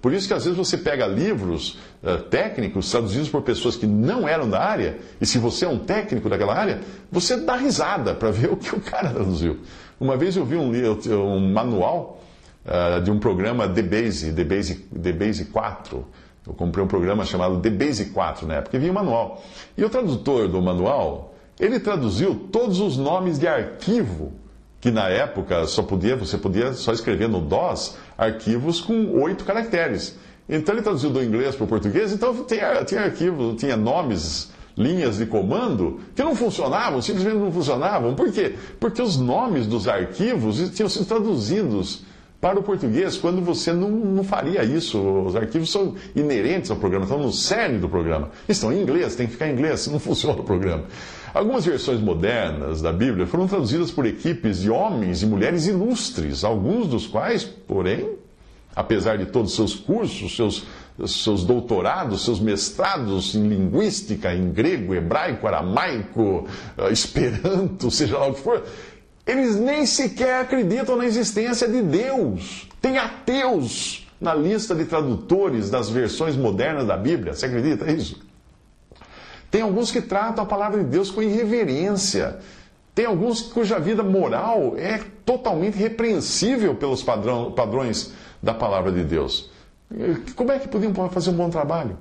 Por 0.00 0.12
isso 0.14 0.26
que 0.26 0.34
às 0.34 0.44
vezes 0.44 0.56
você 0.56 0.78
pega 0.78 1.06
livros 1.06 1.78
uh, 2.02 2.22
técnicos 2.30 2.90
traduzidos 2.90 3.28
por 3.28 3.42
pessoas 3.42 3.76
que 3.76 3.86
não 3.86 4.26
eram 4.26 4.48
da 4.48 4.60
área, 4.60 4.98
e 5.20 5.26
se 5.26 5.38
você 5.38 5.66
é 5.66 5.68
um 5.68 5.78
técnico 5.78 6.28
daquela 6.28 6.54
área, 6.54 6.80
você 7.12 7.36
dá 7.36 7.56
risada 7.56 8.14
para 8.14 8.30
ver 8.30 8.48
o 8.52 8.56
que 8.56 8.74
o 8.74 8.80
cara 8.80 9.10
traduziu. 9.10 9.58
Uma 10.00 10.16
vez 10.16 10.36
eu 10.36 10.44
vi 10.44 10.56
um, 10.56 10.72
um 10.72 11.52
manual 11.52 12.22
uh, 12.64 13.00
de 13.02 13.10
um 13.10 13.18
programa 13.18 13.68
DBase, 13.68 14.32
DBase, 14.32 14.86
DBase 14.90 15.44
4. 15.46 16.06
Eu 16.46 16.54
comprei 16.54 16.82
um 16.82 16.88
programa 16.88 17.24
chamado 17.24 17.58
DBase 17.58 18.06
4 18.06 18.46
na 18.46 18.54
época, 18.54 18.76
e 18.76 18.80
vinha 18.80 18.92
um 18.92 18.94
manual. 18.94 19.42
E 19.76 19.84
o 19.84 19.90
tradutor 19.90 20.48
do 20.48 20.62
manual, 20.62 21.34
ele 21.58 21.78
traduziu 21.78 22.34
todos 22.50 22.80
os 22.80 22.96
nomes 22.96 23.38
de 23.38 23.46
arquivo 23.46 24.32
que 24.80 24.90
na 24.90 25.08
época 25.08 25.66
só 25.66 25.82
podia, 25.82 26.16
você 26.16 26.38
podia 26.38 26.72
só 26.72 26.92
escrever 26.92 27.28
no 27.28 27.40
DOS 27.40 27.96
arquivos 28.16 28.80
com 28.80 29.20
oito 29.22 29.44
caracteres. 29.44 30.16
Então 30.48 30.74
ele 30.74 30.82
traduziu 30.82 31.10
do 31.10 31.22
inglês 31.22 31.54
para 31.54 31.64
o 31.64 31.68
português, 31.68 32.12
então 32.12 32.44
tinha, 32.44 32.84
tinha 32.84 33.02
arquivos, 33.02 33.60
tinha 33.60 33.76
nomes, 33.76 34.50
linhas 34.76 35.18
de 35.18 35.26
comando 35.26 36.00
que 36.16 36.22
não 36.22 36.34
funcionavam, 36.34 37.02
simplesmente 37.02 37.36
não 37.36 37.52
funcionavam. 37.52 38.14
Por 38.14 38.32
quê? 38.32 38.54
Porque 38.80 39.02
os 39.02 39.16
nomes 39.16 39.66
dos 39.66 39.86
arquivos 39.86 40.70
tinham 40.70 40.88
sido 40.88 41.04
traduzidos 41.04 42.02
para 42.40 42.58
o 42.58 42.62
português 42.62 43.18
quando 43.18 43.42
você 43.42 43.72
não, 43.72 43.90
não 43.90 44.24
faria 44.24 44.64
isso. 44.64 44.98
Os 44.98 45.36
arquivos 45.36 45.70
são 45.70 45.94
inerentes 46.16 46.70
ao 46.70 46.76
programa, 46.76 47.04
estão 47.04 47.18
no 47.18 47.32
cerne 47.32 47.78
do 47.78 47.88
programa. 47.88 48.30
Estão 48.48 48.72
em 48.72 48.80
inglês, 48.80 49.14
tem 49.14 49.26
que 49.26 49.32
ficar 49.32 49.48
em 49.48 49.52
inglês, 49.52 49.86
não 49.92 49.98
funciona 50.00 50.40
o 50.40 50.44
programa. 50.44 50.84
Algumas 51.34 51.64
versões 51.64 52.00
modernas 52.00 52.82
da 52.82 52.92
Bíblia 52.92 53.26
foram 53.26 53.46
traduzidas 53.46 53.90
por 53.90 54.04
equipes 54.04 54.60
de 54.60 54.70
homens 54.70 55.22
e 55.22 55.26
mulheres 55.26 55.66
ilustres, 55.66 56.42
alguns 56.42 56.88
dos 56.88 57.06
quais, 57.06 57.44
porém, 57.44 58.16
apesar 58.74 59.16
de 59.16 59.26
todos 59.26 59.50
os 59.50 59.56
seus 59.56 59.74
cursos, 59.74 60.34
seus, 60.34 60.64
seus 61.06 61.44
doutorados, 61.44 62.24
seus 62.24 62.40
mestrados 62.40 63.34
em 63.36 63.46
linguística, 63.46 64.34
em 64.34 64.50
grego, 64.50 64.92
hebraico, 64.92 65.46
aramaico, 65.46 66.48
eh, 66.76 66.90
esperanto, 66.90 67.90
seja 67.92 68.18
lá 68.18 68.26
o 68.26 68.34
que 68.34 68.40
for, 68.40 68.64
eles 69.30 69.56
nem 69.56 69.86
sequer 69.86 70.40
acreditam 70.40 70.96
na 70.96 71.04
existência 71.04 71.68
de 71.68 71.82
Deus. 71.82 72.68
Tem 72.80 72.98
ateus 72.98 74.06
na 74.20 74.34
lista 74.34 74.74
de 74.74 74.84
tradutores 74.84 75.70
das 75.70 75.88
versões 75.88 76.36
modernas 76.36 76.86
da 76.86 76.96
Bíblia. 76.96 77.32
Você 77.32 77.46
acredita 77.46 77.86
nisso? 77.86 78.20
Tem 79.50 79.62
alguns 79.62 79.90
que 79.90 80.00
tratam 80.00 80.44
a 80.44 80.46
palavra 80.46 80.82
de 80.82 80.90
Deus 80.90 81.10
com 81.10 81.22
irreverência. 81.22 82.38
Tem 82.94 83.06
alguns 83.06 83.40
cuja 83.40 83.78
vida 83.78 84.02
moral 84.02 84.74
é 84.76 85.00
totalmente 85.24 85.76
repreensível 85.76 86.74
pelos 86.74 87.02
padrão, 87.02 87.52
padrões 87.52 88.12
da 88.42 88.52
palavra 88.52 88.92
de 88.92 89.04
Deus. 89.04 89.50
Como 90.36 90.52
é 90.52 90.58
que 90.58 90.68
podiam 90.68 90.92
fazer 91.08 91.30
um 91.30 91.34
bom 91.34 91.50
trabalho? 91.50 91.96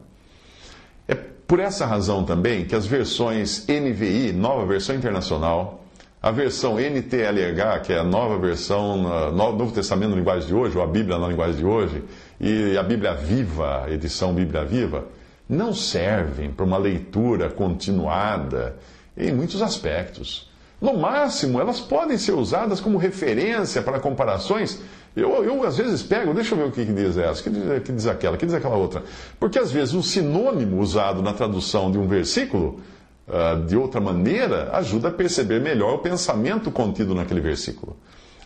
É 1.08 1.16
por 1.16 1.60
essa 1.60 1.86
razão 1.86 2.24
também 2.24 2.66
que 2.66 2.76
as 2.76 2.86
versões 2.86 3.66
NVI, 3.68 4.34
nova 4.34 4.66
versão 4.66 4.96
internacional, 4.96 5.84
a 6.22 6.32
versão 6.32 6.78
NTLH, 6.78 7.80
que 7.84 7.94
é 7.94 8.00
a 8.00 8.04
nova 8.04 8.38
versão, 8.38 9.32
Novo 9.32 9.72
Testamento 9.72 10.12
na 10.12 10.18
linguagem 10.18 10.48
de 10.48 10.54
hoje, 10.54 10.78
ou 10.78 10.84
a 10.84 10.88
Bíblia 10.88 11.18
na 11.18 11.28
linguagem 11.28 11.56
de 11.56 11.66
hoje, 11.66 12.04
e 12.40 12.78
a 12.78 12.84
Bíblia 12.84 13.14
Viva, 13.14 13.86
edição 13.90 14.34
Bíblia 14.34 14.66
Viva, 14.66 15.06
não 15.48 15.74
servem 15.74 16.52
para 16.52 16.66
uma 16.66 16.78
leitura 16.78 17.50
continuada 17.50 18.76
em 19.18 19.32
muitos 19.32 19.62
aspectos. 19.62 20.50
No 20.82 20.98
máximo, 20.98 21.60
elas 21.60 21.80
podem 21.80 22.18
ser 22.18 22.34
usadas 22.34 22.80
como 22.80 22.98
referência 22.98 23.82
para 23.82 24.00
comparações. 24.00 24.82
Eu, 25.16 25.44
eu 25.44 25.64
às 25.66 25.78
vezes 25.78 26.04
pego, 26.04 26.34
deixa 26.34 26.54
eu 26.54 26.60
ver 26.60 26.66
o 26.66 26.72
que, 26.72 26.86
que 26.86 26.94
diz 26.94 27.18
essa, 27.18 27.42
o 27.42 27.44
que 27.44 27.50
diz, 27.50 27.84
que 27.84 27.92
diz 27.92 28.08
aquela, 28.08 28.36
o 28.36 28.38
que 28.38 28.46
diz 28.46 28.56
aquela 28.56 28.76
outra. 28.76 29.04
Porque 29.40 29.58
às 29.58 29.72
vezes 29.72 29.94
um 29.94 30.04
sinônimo 30.04 30.80
usado 30.80 31.22
na 31.22 31.34
tradução 31.34 31.92
de 31.92 31.98
um 31.98 32.08
versículo, 32.08 32.80
uh, 33.30 33.66
de 33.66 33.78
outra 33.78 34.02
maneira, 34.02 34.70
ajuda 34.74 35.10
a 35.10 35.12
perceber 35.12 35.62
melhor 35.62 35.96
o 35.96 36.00
pensamento 36.00 36.72
contido 36.72 37.16
naquele 37.16 37.42
versículo. 37.42 37.96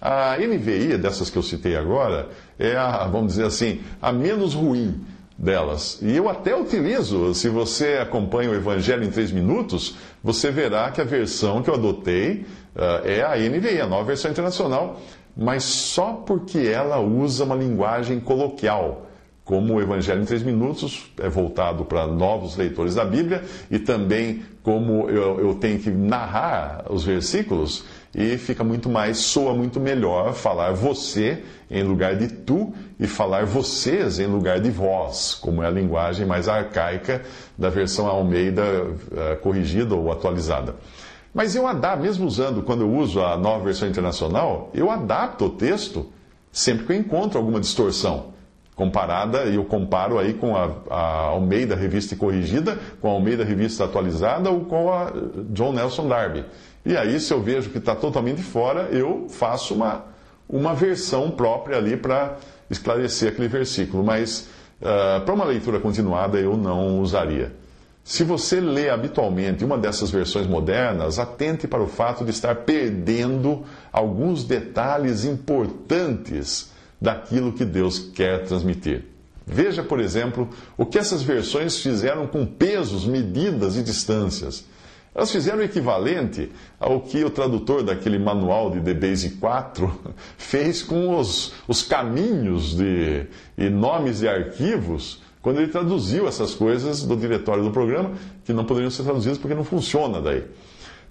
A 0.01 0.35
NVI, 0.37 0.97
dessas 0.97 1.29
que 1.29 1.37
eu 1.37 1.43
citei 1.43 1.77
agora, 1.77 2.27
é 2.59 2.75
a, 2.75 3.07
vamos 3.07 3.33
dizer 3.33 3.45
assim, 3.45 3.81
a 4.01 4.11
menos 4.11 4.53
ruim 4.53 5.01
delas. 5.37 5.99
E 6.01 6.15
eu 6.15 6.29
até 6.29 6.55
utilizo, 6.55 7.33
se 7.33 7.49
você 7.49 7.99
acompanha 8.01 8.51
o 8.51 8.55
Evangelho 8.55 9.03
em 9.03 9.09
três 9.09 9.31
minutos, 9.31 9.95
você 10.21 10.51
verá 10.51 10.91
que 10.91 11.01
a 11.01 11.05
versão 11.05 11.63
que 11.63 11.69
eu 11.69 11.75
adotei 11.75 12.45
uh, 12.75 13.07
é 13.07 13.23
a 13.23 13.37
NVI, 13.37 13.81
a 13.81 13.87
nova 13.87 14.03
versão 14.03 14.29
internacional, 14.29 14.99
mas 15.35 15.63
só 15.63 16.13
porque 16.25 16.59
ela 16.59 16.99
usa 16.99 17.43
uma 17.43 17.55
linguagem 17.55 18.19
coloquial. 18.19 19.07
Como 19.43 19.73
o 19.73 19.81
Evangelho 19.81 20.21
em 20.21 20.25
três 20.25 20.41
minutos 20.41 21.11
é 21.19 21.27
voltado 21.27 21.83
para 21.83 22.07
novos 22.07 22.55
leitores 22.55 22.95
da 22.95 23.03
Bíblia 23.03 23.43
e 23.69 23.77
também 23.77 24.43
como 24.63 25.09
eu, 25.09 25.39
eu 25.41 25.55
tenho 25.55 25.77
que 25.77 25.91
narrar 25.91 26.85
os 26.89 27.03
versículos, 27.03 27.83
e 28.15 28.37
fica 28.37 28.63
muito 28.63 28.87
mais, 28.87 29.17
soa 29.17 29.53
muito 29.53 29.79
melhor 29.79 30.33
falar 30.33 30.71
você 30.71 31.43
em 31.69 31.83
lugar 31.83 32.15
de 32.15 32.27
tu 32.27 32.73
e 32.99 33.07
falar 33.07 33.45
vocês 33.45 34.19
em 34.19 34.27
lugar 34.27 34.59
de 34.61 34.69
vós, 34.69 35.33
como 35.33 35.63
é 35.63 35.67
a 35.67 35.71
linguagem 35.71 36.25
mais 36.25 36.47
arcaica 36.47 37.23
da 37.57 37.69
versão 37.69 38.07
Almeida 38.07 38.63
uh, 38.63 39.37
corrigida 39.41 39.95
ou 39.95 40.11
atualizada. 40.11 40.75
Mas 41.33 41.55
eu 41.55 41.65
adapto, 41.65 42.03
mesmo 42.03 42.27
usando, 42.27 42.61
quando 42.61 42.81
eu 42.81 42.93
uso 42.93 43.19
a 43.19 43.35
nova 43.35 43.65
versão 43.65 43.89
internacional, 43.89 44.69
eu 44.73 44.91
adapto 44.91 45.45
o 45.45 45.49
texto 45.49 46.05
sempre 46.51 46.85
que 46.85 46.93
eu 46.93 46.97
encontro 46.97 47.39
alguma 47.39 47.59
distorção. 47.59 48.32
Comparada, 48.75 49.43
e 49.45 49.55
eu 49.55 49.63
comparo 49.63 50.17
aí 50.17 50.33
com 50.33 50.55
a, 50.55 50.71
a 50.89 51.01
Almeida 51.27 51.75
Revista 51.75 52.15
Corrigida, 52.15 52.77
com 52.99 53.07
a 53.07 53.11
Almeida 53.11 53.43
Revista 53.43 53.83
Atualizada 53.83 54.49
ou 54.49 54.61
com 54.61 54.91
a 54.91 55.13
John 55.51 55.73
Nelson 55.73 56.07
Darby. 56.07 56.43
E 56.83 56.97
aí, 56.97 57.19
se 57.19 57.31
eu 57.31 57.41
vejo 57.41 57.69
que 57.69 57.77
está 57.77 57.95
totalmente 57.95 58.41
fora, 58.41 58.89
eu 58.91 59.27
faço 59.29 59.75
uma, 59.75 60.05
uma 60.49 60.73
versão 60.73 61.29
própria 61.29 61.77
ali 61.77 61.95
para 61.95 62.37
esclarecer 62.69 63.29
aquele 63.29 63.47
versículo. 63.47 64.03
Mas 64.03 64.49
uh, 64.81 65.23
para 65.23 65.33
uma 65.33 65.45
leitura 65.45 65.79
continuada, 65.79 66.39
eu 66.39 66.57
não 66.57 66.99
usaria. 66.99 67.53
Se 68.03 68.23
você 68.23 68.59
lê 68.59 68.89
habitualmente 68.89 69.63
uma 69.63 69.77
dessas 69.77 70.11
versões 70.11 70.45
modernas, 70.45 71.19
atente 71.19 71.67
para 71.67 71.81
o 71.81 71.87
fato 71.87 72.25
de 72.25 72.31
estar 72.31 72.55
perdendo 72.55 73.63
alguns 73.93 74.43
detalhes 74.43 75.23
importantes 75.23 76.72
daquilo 77.03 77.51
que 77.51 77.65
Deus 77.65 77.99
quer 77.99 78.45
transmitir. 78.45 79.03
Veja, 79.45 79.83
por 79.83 79.99
exemplo, 79.99 80.47
o 80.77 80.85
que 80.85 80.97
essas 80.97 81.21
versões 81.21 81.79
fizeram 81.79 82.25
com 82.25 82.45
pesos, 82.45 83.05
medidas 83.05 83.75
e 83.75 83.83
distâncias. 83.83 84.63
Elas 85.13 85.29
fizeram 85.29 85.59
o 85.59 85.63
equivalente 85.63 86.49
ao 86.79 87.01
que 87.01 87.21
o 87.25 87.29
tradutor 87.29 87.83
daquele 87.83 88.17
manual 88.17 88.71
de 88.71 88.79
The 88.79 88.93
Base 88.93 89.31
4 89.31 89.99
fez 90.37 90.81
com 90.81 91.19
os, 91.19 91.53
os 91.67 91.83
caminhos 91.83 92.73
de, 92.77 93.27
e 93.57 93.69
nomes 93.69 94.19
de 94.19 94.29
arquivos 94.29 95.21
quando 95.41 95.59
ele 95.59 95.67
traduziu 95.67 96.25
essas 96.25 96.55
coisas 96.55 97.03
do 97.03 97.17
diretório 97.17 97.65
do 97.65 97.71
programa, 97.71 98.13
que 98.45 98.53
não 98.53 98.63
poderiam 98.63 98.89
ser 98.89 99.03
traduzidas 99.03 99.37
porque 99.37 99.53
não 99.53 99.65
funciona 99.65 100.21
daí. 100.21 100.45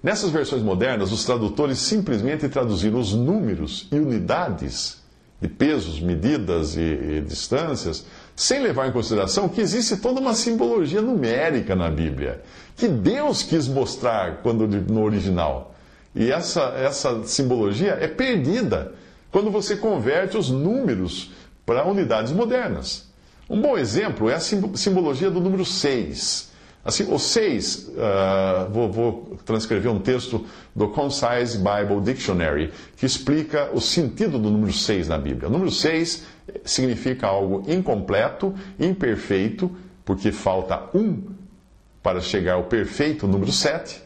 Nessas 0.02 0.30
versões 0.30 0.62
modernas, 0.62 1.12
os 1.12 1.22
tradutores 1.22 1.78
simplesmente 1.78 2.48
traduziram 2.48 2.98
os 2.98 3.12
números 3.12 3.88
e 3.92 3.96
unidades 3.96 5.01
de 5.42 5.48
pesos, 5.48 6.00
medidas 6.00 6.76
e, 6.76 6.80
e 6.80 7.20
distâncias 7.20 8.06
sem 8.36 8.62
levar 8.62 8.86
em 8.86 8.92
consideração 8.92 9.48
que 9.48 9.60
existe 9.60 9.96
toda 9.96 10.20
uma 10.20 10.34
simbologia 10.34 11.02
numérica 11.02 11.74
na 11.74 11.90
Bíblia, 11.90 12.40
que 12.76 12.86
Deus 12.86 13.42
quis 13.42 13.66
mostrar 13.66 14.40
quando 14.40 14.68
no 14.68 15.02
original. 15.02 15.74
E 16.14 16.30
essa, 16.30 16.60
essa 16.76 17.24
simbologia 17.24 17.98
é 18.00 18.06
perdida 18.06 18.92
quando 19.32 19.50
você 19.50 19.76
converte 19.76 20.36
os 20.36 20.48
números 20.48 21.32
para 21.66 21.84
unidades 21.84 22.30
modernas. 22.30 23.10
Um 23.50 23.60
bom 23.60 23.76
exemplo 23.76 24.30
é 24.30 24.34
a 24.34 24.40
simbologia 24.40 25.28
do 25.28 25.40
número 25.40 25.64
6. 25.64 26.51
Assim, 26.84 27.16
6, 27.16 27.76
uh, 27.76 28.00
ah, 28.00 28.68
vou, 28.68 28.90
vou, 28.90 29.38
transcrever 29.44 29.90
um 29.92 30.00
texto 30.00 30.44
do 30.74 30.88
Concise 30.88 31.58
Bible 31.58 32.00
Dictionary, 32.02 32.72
que 32.96 33.06
explica 33.06 33.70
o 33.72 33.80
sentido 33.80 34.36
do 34.36 34.50
número 34.50 34.72
6 34.72 35.06
na 35.06 35.16
Bíblia. 35.16 35.48
O 35.48 35.52
número 35.52 35.70
6 35.70 36.24
significa 36.64 37.28
algo 37.28 37.62
incompleto, 37.70 38.52
imperfeito, 38.80 39.70
porque 40.04 40.32
falta 40.32 40.82
um 40.92 41.22
para 42.02 42.20
chegar 42.20 42.54
ao 42.54 42.64
perfeito 42.64 43.28
número 43.28 43.52
7. 43.52 44.02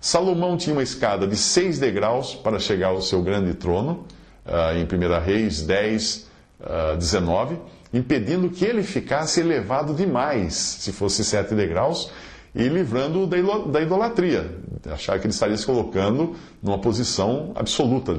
Salomão 0.00 0.56
tinha 0.56 0.74
uma 0.74 0.82
escada 0.82 1.28
de 1.28 1.36
seis 1.36 1.78
degraus 1.78 2.34
para 2.34 2.58
chegar 2.58 2.88
ao 2.88 3.00
seu 3.00 3.22
grande 3.22 3.54
trono, 3.54 4.04
uh, 4.44 4.76
em 4.76 4.82
1 4.82 5.24
Reis 5.24 5.62
10, 5.62 6.26
uh, 6.60 6.96
19 6.96 7.56
impedindo 7.92 8.50
que 8.50 8.64
ele 8.64 8.82
ficasse 8.82 9.40
elevado 9.40 9.94
demais, 9.94 10.54
se 10.54 10.92
fosse 10.92 11.24
sete 11.24 11.54
degraus, 11.54 12.10
e 12.54 12.68
livrando 12.68 13.26
da 13.26 13.82
idolatria, 13.82 14.50
achar 14.90 15.18
que 15.18 15.26
ele 15.26 15.34
estaria 15.34 15.56
se 15.56 15.66
colocando 15.66 16.34
numa 16.62 16.78
posição 16.78 17.52
absoluta 17.54 18.18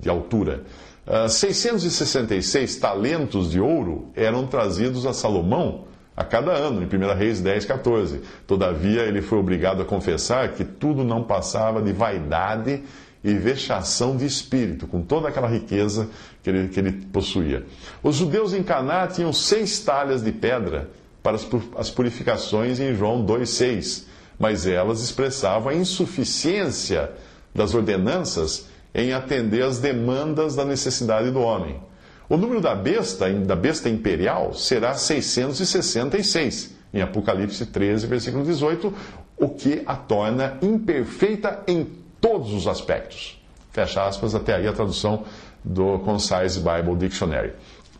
de 0.00 0.08
altura. 0.08 0.64
Uh, 1.06 1.24
ah, 1.24 1.28
666 1.28 2.76
talentos 2.76 3.50
de 3.50 3.60
ouro 3.60 4.10
eram 4.16 4.46
trazidos 4.46 5.06
a 5.06 5.12
Salomão 5.12 5.84
a 6.16 6.24
cada 6.24 6.50
ano, 6.50 6.82
em 6.82 6.86
1 6.86 7.14
Reis 7.16 7.40
10, 7.40 7.64
14. 7.64 8.20
Todavia, 8.46 9.02
ele 9.02 9.22
foi 9.22 9.38
obrigado 9.38 9.80
a 9.80 9.84
confessar 9.84 10.52
que 10.52 10.64
tudo 10.64 11.04
não 11.04 11.22
passava 11.22 11.80
de 11.80 11.92
vaidade 11.92 12.82
e 13.22 13.34
vexação 13.34 14.16
de 14.16 14.24
espírito, 14.24 14.86
com 14.86 15.02
toda 15.02 15.28
aquela 15.28 15.48
riqueza 15.48 16.08
que 16.42 16.50
ele, 16.50 16.68
que 16.68 16.78
ele 16.78 16.92
possuía. 17.12 17.64
Os 18.02 18.16
judeus 18.16 18.54
em 18.54 18.62
Caná 18.62 19.06
tinham 19.06 19.32
seis 19.32 19.80
talhas 19.80 20.22
de 20.22 20.32
pedra 20.32 20.90
para 21.22 21.36
as 21.76 21.90
purificações 21.90 22.78
em 22.80 22.94
João 22.94 23.24
2,6, 23.26 24.04
mas 24.38 24.66
elas 24.66 25.02
expressavam 25.02 25.68
a 25.70 25.74
insuficiência 25.74 27.10
das 27.54 27.74
ordenanças 27.74 28.66
em 28.94 29.12
atender 29.12 29.62
às 29.62 29.78
demandas 29.78 30.54
da 30.54 30.64
necessidade 30.64 31.30
do 31.30 31.40
homem. 31.40 31.80
O 32.28 32.36
número 32.36 32.60
da 32.60 32.74
besta, 32.74 33.32
da 33.32 33.56
besta 33.56 33.88
imperial, 33.88 34.54
será 34.54 34.94
666, 34.94 36.74
em 36.92 37.00
Apocalipse 37.00 37.66
13, 37.66 38.06
versículo 38.06 38.44
18, 38.44 38.92
o 39.36 39.48
que 39.48 39.82
a 39.86 39.96
torna 39.96 40.58
imperfeita 40.60 41.62
em 41.66 41.84
todos 42.20 42.52
os 42.52 42.66
aspectos. 42.66 43.40
Fecha 43.70 44.06
aspas, 44.06 44.34
até 44.34 44.54
aí 44.54 44.66
a 44.66 44.72
tradução 44.72 45.24
do 45.64 45.98
Concise 46.00 46.60
Bible 46.60 46.96
Dictionary. 46.96 47.52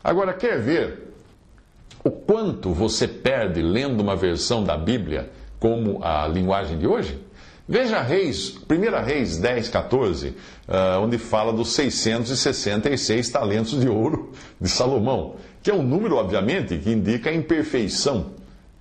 Agora, 0.03 0.33
quer 0.33 0.61
ver 0.61 1.15
o 2.03 2.11
quanto 2.11 2.73
você 2.73 3.07
perde 3.07 3.61
lendo 3.61 4.01
uma 4.01 4.17
versão 4.17 4.65
da 4.65 4.77
Bíblia 4.77 5.31
como 5.59 6.03
a 6.03 6.27
linguagem 6.27 6.79
de 6.79 6.87
hoje? 6.87 7.19
Veja 7.69 8.01
Reis, 8.01 8.57
1 8.71 9.05
Reis 9.05 9.37
10, 9.37 9.69
14, 9.69 10.29
uh, 10.29 10.35
onde 11.03 11.19
fala 11.19 11.53
dos 11.53 11.73
666 11.73 13.29
talentos 13.29 13.79
de 13.79 13.89
ouro 13.89 14.33
de 14.59 14.71
Salomão, 14.71 15.37
que 15.63 15.71
é 15.71 15.75
um 15.75 15.83
número, 15.83 16.17
obviamente, 16.17 16.79
que 16.79 16.91
indica 16.91 17.29
a 17.29 17.35
imperfeição 17.35 18.31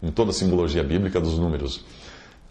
em 0.01 0.09
toda 0.09 0.31
a 0.31 0.33
simbologia 0.33 0.83
bíblica 0.83 1.19
dos 1.19 1.37
números. 1.37 1.83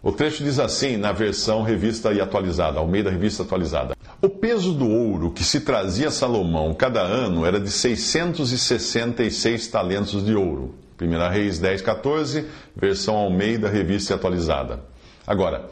O 0.01 0.11
trecho 0.11 0.43
diz 0.43 0.59
assim, 0.59 0.95
na 0.95 1.11
versão 1.11 1.63
revista 1.63 2.13
e 2.13 2.21
atualizada, 2.21 2.79
ao 2.79 2.87
meio 2.87 3.03
da 3.03 3.09
revista 3.09 3.41
atualizada. 3.41 3.95
O 4.21 4.29
peso 4.29 4.71
do 4.73 4.87
ouro 4.87 5.31
que 5.31 5.43
se 5.43 5.61
trazia 5.61 6.09
a 6.09 6.11
Salomão 6.11 6.73
cada 6.73 7.01
ano 7.01 7.45
era 7.45 7.59
de 7.59 7.71
666 7.71 9.67
talentos 9.67 10.23
de 10.23 10.35
ouro. 10.35 10.75
1 11.01 11.29
Reis 11.31 11.59
10, 11.59 11.81
14, 11.81 12.45
versão 12.75 13.15
ao 13.15 13.31
meio 13.31 13.59
da 13.59 13.69
revista 13.69 14.15
atualizada. 14.15 14.83
Agora, 15.25 15.69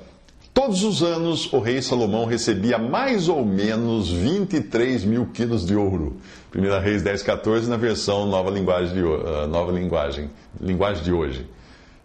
todos 0.53 0.83
os 0.83 1.01
anos 1.03 1.51
o 1.53 1.59
rei 1.59 1.81
Salomão 1.81 2.25
recebia 2.25 2.77
mais 2.77 3.29
ou 3.29 3.45
menos 3.45 4.11
23 4.11 5.03
mil 5.05 5.27
quilos 5.27 5.65
de 5.65 5.75
ouro. 5.75 6.17
1 6.55 6.79
Reis 6.79 7.01
10, 7.03 7.23
14, 7.23 7.69
na 7.69 7.77
versão 7.77 8.25
nova 8.27 8.49
linguagem 8.49 8.93
de, 8.93 9.03
uh, 9.03 9.47
nova 9.47 9.71
linguagem, 9.71 10.29
linguagem 10.59 11.03
de 11.03 11.11
hoje. 11.11 11.47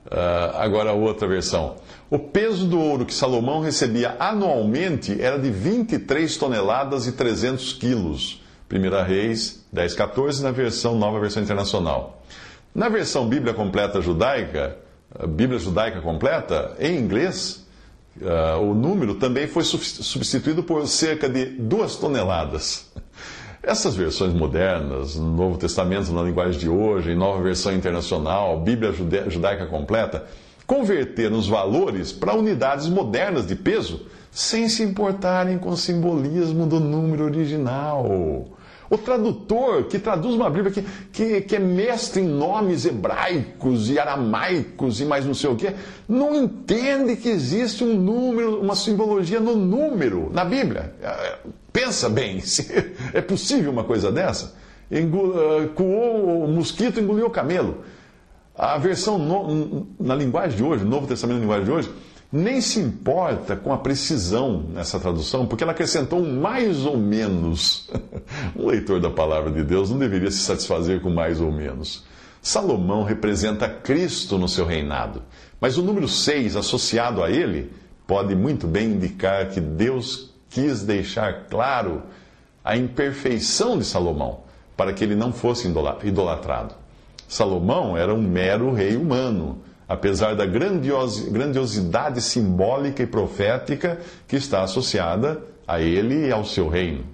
Uh, 0.06 0.56
agora, 0.56 0.92
outra 0.92 1.28
versão. 1.28 1.76
O 2.08 2.18
peso 2.18 2.66
do 2.66 2.80
ouro 2.80 3.04
que 3.04 3.14
Salomão 3.14 3.60
recebia 3.60 4.16
anualmente 4.18 5.20
era 5.20 5.38
de 5.38 5.50
23 5.50 6.36
toneladas 6.36 7.06
e 7.06 7.12
300 7.12 7.74
quilos. 7.74 8.42
1 8.72 9.04
Reis 9.04 9.64
10, 9.72 9.94
14, 9.94 10.42
na 10.42 10.50
versão 10.50 10.96
nova 10.96 11.20
versão 11.20 11.42
internacional. 11.42 12.22
Na 12.74 12.88
versão 12.88 13.28
Bíblia 13.28 13.52
completa 13.52 14.00
judaica, 14.00 14.76
Bíblia 15.28 15.58
judaica 15.58 16.00
completa, 16.00 16.76
em 16.78 16.96
inglês, 16.96 17.66
uh, 18.20 18.60
o 18.60 18.74
número 18.74 19.16
também 19.16 19.48
foi 19.48 19.64
substituído 19.64 20.62
por 20.62 20.86
cerca 20.86 21.28
de 21.28 21.46
2 21.46 21.96
toneladas. 21.96 22.90
Essas 23.62 23.94
versões 23.94 24.32
modernas, 24.32 25.16
Novo 25.16 25.58
Testamento 25.58 26.10
na 26.12 26.22
linguagem 26.22 26.58
de 26.58 26.68
hoje, 26.68 27.14
nova 27.14 27.42
versão 27.42 27.74
internacional, 27.74 28.58
Bíblia 28.58 28.90
judaica 29.28 29.66
completa, 29.66 30.24
converteram 30.66 31.36
os 31.36 31.46
valores 31.46 32.10
para 32.10 32.34
unidades 32.34 32.88
modernas 32.88 33.46
de 33.46 33.54
peso, 33.54 34.06
sem 34.30 34.66
se 34.66 34.82
importarem 34.82 35.58
com 35.58 35.70
o 35.70 35.76
simbolismo 35.76 36.64
do 36.64 36.80
número 36.80 37.24
original. 37.24 38.06
O 38.90 38.98
tradutor 38.98 39.84
que 39.84 40.00
traduz 40.00 40.34
uma 40.34 40.50
Bíblia 40.50 40.72
que, 40.72 40.82
que, 41.12 41.40
que, 41.42 41.56
é 41.56 41.60
mestre 41.60 42.22
em 42.22 42.26
nomes 42.26 42.84
hebraicos 42.84 43.88
e 43.88 44.00
aramaicos 44.00 45.00
e 45.00 45.04
mais 45.04 45.24
não 45.24 45.32
sei 45.32 45.48
o 45.48 45.54
que, 45.54 45.72
não 46.08 46.34
entende 46.34 47.14
que 47.14 47.28
existe 47.28 47.84
um 47.84 47.94
número, 47.94 48.60
uma 48.60 48.74
simbologia 48.74 49.38
no 49.38 49.54
número 49.54 50.28
na 50.32 50.44
Bíblia. 50.44 50.92
Pensa 51.72 52.08
bem, 52.08 52.40
se 52.42 52.66
é 53.14 53.20
possível 53.20 53.70
uma 53.70 53.84
coisa 53.84 54.10
dessa? 54.10 54.56
Uh, 54.90 55.68
coou 55.68 56.44
o 56.44 56.48
mosquito, 56.48 56.98
engoliu 56.98 57.26
o 57.26 57.30
camelo. 57.30 57.84
A 58.56 58.76
versão 58.76 59.16
no, 59.18 59.86
na 60.00 60.16
linguagem 60.16 60.56
de 60.56 60.64
hoje, 60.64 60.84
Novo 60.84 61.06
Testamento 61.06 61.36
na 61.36 61.42
linguagem 61.42 61.64
de 61.64 61.70
hoje, 61.70 61.90
nem 62.32 62.60
se 62.60 62.78
importa 62.78 63.56
com 63.56 63.72
a 63.72 63.78
precisão 63.78 64.64
nessa 64.72 65.00
tradução, 65.00 65.46
porque 65.46 65.64
ela 65.64 65.72
acrescentou 65.72 66.24
mais 66.24 66.86
ou 66.86 66.96
menos. 66.96 67.90
um 68.54 68.66
leitor 68.66 69.00
da 69.00 69.10
palavra 69.10 69.50
de 69.50 69.64
Deus 69.64 69.90
não 69.90 69.98
deveria 69.98 70.30
se 70.30 70.38
satisfazer 70.38 71.00
com 71.00 71.10
mais 71.10 71.40
ou 71.40 71.50
menos. 71.50 72.04
Salomão 72.40 73.02
representa 73.02 73.68
Cristo 73.68 74.38
no 74.38 74.48
seu 74.48 74.64
reinado, 74.64 75.22
mas 75.60 75.76
o 75.76 75.82
número 75.82 76.08
6 76.08 76.56
associado 76.56 77.22
a 77.22 77.30
ele 77.30 77.72
pode 78.06 78.34
muito 78.34 78.66
bem 78.66 78.92
indicar 78.92 79.50
que 79.50 79.60
Deus 79.60 80.30
quis 80.48 80.82
deixar 80.82 81.46
claro 81.48 82.02
a 82.64 82.76
imperfeição 82.76 83.78
de 83.78 83.84
Salomão, 83.84 84.40
para 84.76 84.92
que 84.92 85.04
ele 85.04 85.14
não 85.14 85.32
fosse 85.32 85.68
idolatrado. 86.02 86.74
Salomão 87.28 87.96
era 87.96 88.14
um 88.14 88.22
mero 88.22 88.72
rei 88.72 88.96
humano, 88.96 89.62
apesar 89.90 90.36
da 90.36 90.46
grandiosidade 90.46 92.22
simbólica 92.22 93.02
e 93.02 93.08
profética 93.08 93.98
que 94.28 94.36
está 94.36 94.62
associada 94.62 95.42
a 95.66 95.80
ele 95.80 96.28
e 96.28 96.30
ao 96.30 96.44
seu 96.44 96.68
reino. 96.68 97.04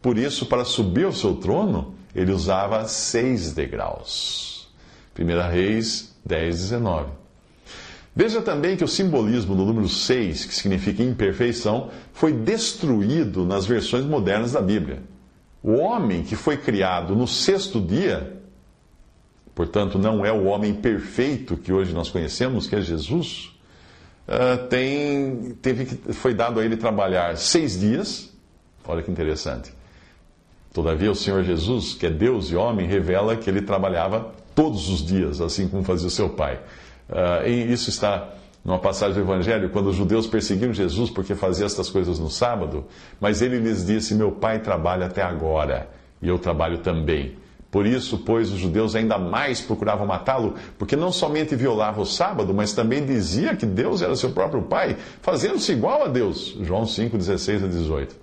Por 0.00 0.16
isso, 0.16 0.46
para 0.46 0.64
subir 0.64 1.06
ao 1.06 1.12
seu 1.12 1.34
trono, 1.34 1.92
ele 2.14 2.30
usava 2.30 2.86
seis 2.86 3.52
degraus. 3.52 4.68
1 5.18 5.50
Reis 5.50 6.14
10, 6.24 6.60
19. 6.60 7.08
Veja 8.14 8.40
também 8.40 8.76
que 8.76 8.84
o 8.84 8.88
simbolismo 8.88 9.56
do 9.56 9.64
número 9.64 9.88
6, 9.88 10.44
que 10.44 10.54
significa 10.54 11.02
imperfeição, 11.02 11.90
foi 12.12 12.32
destruído 12.32 13.44
nas 13.44 13.66
versões 13.66 14.04
modernas 14.04 14.52
da 14.52 14.62
Bíblia. 14.62 15.02
O 15.60 15.72
homem 15.72 16.22
que 16.22 16.36
foi 16.36 16.56
criado 16.56 17.16
no 17.16 17.26
sexto 17.26 17.80
dia, 17.80 18.40
portanto, 19.54 19.98
não 19.98 20.24
é 20.24 20.32
o 20.32 20.44
homem 20.44 20.74
perfeito 20.74 21.56
que 21.56 21.72
hoje 21.72 21.92
nós 21.92 22.10
conhecemos, 22.10 22.66
que 22.66 22.76
é 22.76 22.80
Jesus, 22.80 23.52
uh, 24.28 24.66
tem, 24.68 25.56
teve 25.62 25.86
que, 25.86 26.12
foi 26.12 26.34
dado 26.34 26.60
a 26.60 26.64
ele 26.64 26.76
trabalhar 26.76 27.36
seis 27.36 27.78
dias. 27.78 28.32
Olha 28.86 29.02
que 29.02 29.10
interessante. 29.10 29.72
Todavia, 30.72 31.10
o 31.10 31.14
Senhor 31.14 31.42
Jesus, 31.44 31.94
que 31.94 32.06
é 32.06 32.10
Deus 32.10 32.50
e 32.50 32.56
homem, 32.56 32.86
revela 32.86 33.36
que 33.36 33.48
ele 33.48 33.62
trabalhava 33.62 34.32
todos 34.54 34.88
os 34.88 35.04
dias, 35.04 35.40
assim 35.40 35.68
como 35.68 35.84
fazia 35.84 36.08
o 36.08 36.10
seu 36.10 36.30
pai. 36.30 36.60
Uh, 37.08 37.46
e 37.46 37.72
isso 37.72 37.90
está 37.90 38.34
numa 38.64 38.78
passagem 38.78 39.14
do 39.14 39.20
Evangelho, 39.20 39.68
quando 39.68 39.88
os 39.88 39.96
judeus 39.96 40.26
perseguiam 40.26 40.72
Jesus 40.72 41.10
porque 41.10 41.34
fazia 41.34 41.66
estas 41.66 41.90
coisas 41.90 42.18
no 42.18 42.30
sábado, 42.30 42.86
mas 43.20 43.42
ele 43.42 43.58
lhes 43.58 43.84
disse: 43.84 44.14
Meu 44.14 44.32
pai 44.32 44.60
trabalha 44.60 45.06
até 45.06 45.22
agora, 45.22 45.88
e 46.22 46.28
eu 46.28 46.38
trabalho 46.38 46.78
também. 46.78 47.36
Por 47.74 47.86
isso, 47.86 48.18
pois, 48.18 48.52
os 48.52 48.60
judeus 48.60 48.94
ainda 48.94 49.18
mais 49.18 49.60
procuravam 49.60 50.06
matá-lo, 50.06 50.54
porque 50.78 50.94
não 50.94 51.10
somente 51.10 51.56
violava 51.56 52.00
o 52.00 52.06
sábado, 52.06 52.54
mas 52.54 52.72
também 52.72 53.04
dizia 53.04 53.56
que 53.56 53.66
Deus 53.66 54.00
era 54.00 54.14
seu 54.14 54.30
próprio 54.30 54.62
pai, 54.62 54.96
fazendo-se 55.20 55.72
igual 55.72 56.04
a 56.04 56.06
Deus. 56.06 56.56
João 56.60 56.86
5, 56.86 57.18
16 57.18 57.64
a 57.64 57.66
18. 57.66 58.14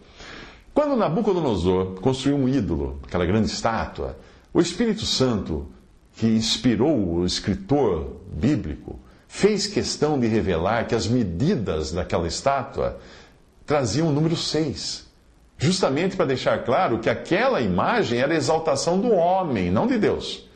Quando 0.74 0.96
Nabucodonosor 0.96 2.00
construiu 2.00 2.38
um 2.38 2.48
ídolo, 2.48 2.98
aquela 3.06 3.26
grande 3.26 3.48
estátua, 3.48 4.18
o 4.54 4.62
Espírito 4.62 5.06
Santo, 5.06 5.68
que 6.16 6.28
inspirou 6.28 7.16
o 7.16 7.26
escritor 7.26 8.22
bíblico, 8.32 9.02
fez 9.28 9.68
questão 9.68 10.18
de 10.18 10.28
revelar 10.28 10.88
que 10.88 10.96
as 10.96 11.08
medidas 11.08 11.92
daquela 11.92 12.26
estátua 12.26 13.02
traziam 13.66 14.08
o 14.08 14.14
número 14.14 14.38
6. 14.38 15.11
Justamente 15.62 16.16
para 16.16 16.26
deixar 16.26 16.64
claro 16.64 16.98
que 16.98 17.08
aquela 17.08 17.62
imagem 17.62 18.20
era 18.20 18.34
a 18.34 18.36
exaltação 18.36 19.00
do 19.00 19.12
homem, 19.12 19.70
não 19.70 19.86
de 19.86 19.96
Deus. 19.96 20.50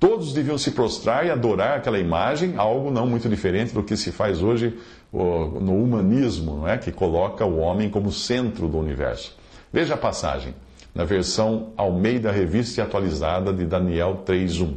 Todos 0.00 0.32
deviam 0.32 0.56
se 0.56 0.70
prostrar 0.70 1.26
e 1.26 1.30
adorar 1.30 1.76
aquela 1.76 1.98
imagem, 1.98 2.54
algo 2.56 2.90
não 2.90 3.06
muito 3.06 3.28
diferente 3.28 3.74
do 3.74 3.82
que 3.82 3.94
se 3.94 4.10
faz 4.10 4.42
hoje 4.42 4.74
no 5.12 5.76
humanismo, 5.76 6.56
não 6.56 6.66
é? 6.66 6.78
que 6.78 6.90
coloca 6.90 7.44
o 7.44 7.58
homem 7.58 7.90
como 7.90 8.10
centro 8.10 8.66
do 8.68 8.78
universo. 8.78 9.36
Veja 9.70 9.94
a 9.94 9.98
passagem, 9.98 10.54
na 10.94 11.04
versão 11.04 11.74
Almeida 11.76 12.32
Revista 12.32 12.80
e 12.80 12.82
Atualizada 12.82 13.52
de 13.52 13.66
Daniel 13.66 14.22
3.1. 14.26 14.76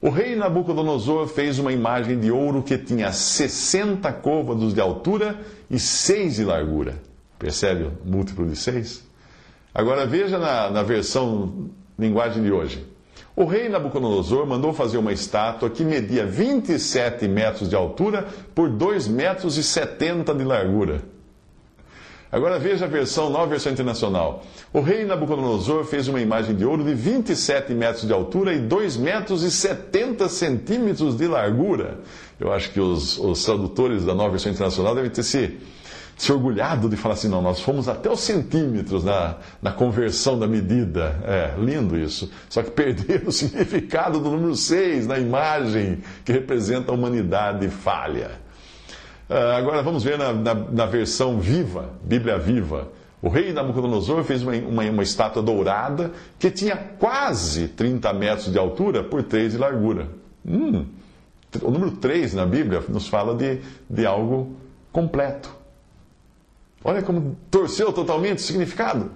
O 0.00 0.10
rei 0.10 0.36
Nabucodonosor 0.36 1.26
fez 1.26 1.58
uma 1.58 1.72
imagem 1.72 2.20
de 2.20 2.30
ouro 2.30 2.62
que 2.62 2.78
tinha 2.78 3.10
60 3.10 4.12
côvados 4.12 4.72
de 4.72 4.80
altura 4.80 5.40
e 5.68 5.76
6 5.76 6.36
de 6.36 6.44
largura. 6.44 7.09
Percebe 7.40 7.84
o 7.84 7.92
múltiplo 8.04 8.46
de 8.46 8.54
6? 8.54 9.02
Agora 9.74 10.04
veja 10.06 10.38
na, 10.38 10.70
na 10.70 10.82
versão 10.82 11.70
linguagem 11.98 12.42
de 12.42 12.52
hoje. 12.52 12.86
O 13.34 13.46
rei 13.46 13.68
Nabucodonosor 13.70 14.46
mandou 14.46 14.74
fazer 14.74 14.98
uma 14.98 15.12
estátua 15.12 15.70
que 15.70 15.82
media 15.82 16.26
27 16.26 17.26
metros 17.26 17.70
de 17.70 17.74
altura 17.74 18.28
por 18.54 18.68
2 18.68 19.08
metros 19.08 19.56
e 19.56 19.62
70 19.62 20.34
de 20.34 20.44
largura. 20.44 21.02
Agora 22.30 22.58
veja 22.58 22.84
a 22.84 22.88
versão, 22.88 23.30
nova 23.30 23.46
versão 23.46 23.72
internacional. 23.72 24.44
O 24.72 24.80
rei 24.82 25.06
Nabucodonosor 25.06 25.84
fez 25.84 26.08
uma 26.08 26.20
imagem 26.20 26.54
de 26.54 26.64
ouro 26.64 26.84
de 26.84 26.92
27 26.94 27.72
metros 27.72 28.06
de 28.06 28.12
altura 28.12 28.52
e 28.52 28.58
2 28.58 28.98
metros 28.98 29.42
e 29.42 29.50
70 29.50 30.28
centímetros 30.28 31.16
de 31.16 31.26
largura. 31.26 32.00
Eu 32.38 32.52
acho 32.52 32.70
que 32.70 32.80
os, 32.80 33.18
os 33.18 33.42
tradutores 33.44 34.04
da 34.04 34.14
nova 34.14 34.30
versão 34.30 34.52
internacional 34.52 34.94
devem 34.94 35.10
ter 35.10 35.22
se, 35.22 35.58
se 36.20 36.30
orgulhado 36.30 36.86
de 36.86 36.96
falar 36.96 37.14
assim: 37.14 37.28
não, 37.28 37.40
nós 37.40 37.60
fomos 37.60 37.88
até 37.88 38.10
os 38.10 38.20
centímetros 38.20 39.02
na, 39.02 39.36
na 39.62 39.72
conversão 39.72 40.38
da 40.38 40.46
medida. 40.46 41.18
É, 41.24 41.54
lindo 41.58 41.96
isso. 41.96 42.30
Só 42.50 42.62
que 42.62 42.70
perderam 42.70 43.28
o 43.28 43.32
significado 43.32 44.20
do 44.20 44.30
número 44.30 44.54
6 44.54 45.06
na 45.06 45.18
imagem 45.18 46.02
que 46.22 46.30
representa 46.30 46.92
a 46.92 46.94
humanidade 46.94 47.70
falha. 47.70 48.32
Uh, 49.30 49.56
agora 49.56 49.82
vamos 49.82 50.04
ver 50.04 50.18
na, 50.18 50.34
na, 50.34 50.54
na, 50.54 50.84
versão 50.84 51.40
viva, 51.40 51.88
Bíblia 52.04 52.36
viva. 52.36 52.88
O 53.22 53.30
rei 53.30 53.54
Nabucodonosor 53.54 54.22
fez 54.22 54.42
uma, 54.42 54.52
uma, 54.52 54.82
uma, 54.82 55.02
estátua 55.02 55.42
dourada 55.42 56.12
que 56.38 56.50
tinha 56.50 56.76
quase 56.76 57.68
30 57.68 58.12
metros 58.12 58.52
de 58.52 58.58
altura 58.58 59.02
por 59.02 59.22
3 59.22 59.52
de 59.52 59.58
largura. 59.58 60.08
Hum, 60.44 60.84
o 61.62 61.70
número 61.70 61.92
3 61.92 62.34
na 62.34 62.44
Bíblia 62.44 62.82
nos 62.90 63.08
fala 63.08 63.34
de, 63.34 63.60
de 63.88 64.04
algo 64.04 64.54
completo. 64.92 65.59
Olha 66.84 67.02
como 67.02 67.36
torceu 67.50 67.92
totalmente 67.92 68.38
o 68.38 68.42
significado. 68.42 69.10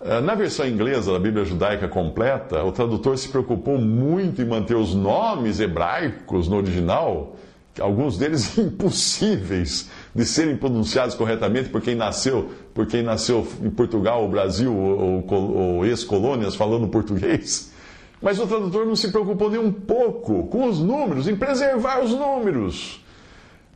Uh, 0.00 0.20
na 0.20 0.34
versão 0.34 0.66
inglesa 0.66 1.12
da 1.12 1.18
Bíblia 1.18 1.44
judaica 1.44 1.88
completa, 1.88 2.62
o 2.62 2.72
tradutor 2.72 3.16
se 3.16 3.28
preocupou 3.28 3.78
muito 3.78 4.42
em 4.42 4.44
manter 4.44 4.76
os 4.76 4.94
nomes 4.94 5.58
hebraicos 5.58 6.48
no 6.48 6.56
original 6.56 7.36
alguns 7.80 8.16
deles 8.16 8.56
impossíveis 8.58 9.90
de 10.14 10.24
serem 10.24 10.56
pronunciados 10.56 11.14
corretamente 11.14 11.68
por 11.68 11.80
quem 11.80 11.94
nasceu, 11.94 12.50
por 12.74 12.86
quem 12.86 13.02
nasceu 13.02 13.46
em 13.62 13.70
Portugal, 13.70 14.22
ou 14.22 14.28
Brasil 14.28 14.74
ou, 14.74 15.24
ou, 15.28 15.56
ou 15.56 15.86
ex-colônias 15.86 16.54
falando 16.54 16.88
português. 16.88 17.72
Mas 18.20 18.38
o 18.38 18.46
tradutor 18.46 18.86
não 18.86 18.96
se 18.96 19.10
preocupou 19.10 19.50
nem 19.50 19.60
um 19.60 19.72
pouco 19.72 20.46
com 20.46 20.68
os 20.68 20.80
números, 20.80 21.28
em 21.28 21.36
preservar 21.36 22.02
os 22.02 22.12
números. 22.12 23.04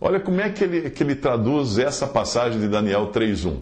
Olha 0.01 0.19
como 0.19 0.41
é 0.41 0.49
que 0.49 0.65
ele, 0.65 0.91
que 0.91 1.03
ele 1.03 1.15
traduz 1.15 1.79
essa 1.79 2.07
passagem 2.07 2.59
de 2.59 2.69
Daniel 2.69 3.11
3.1. 3.13 3.59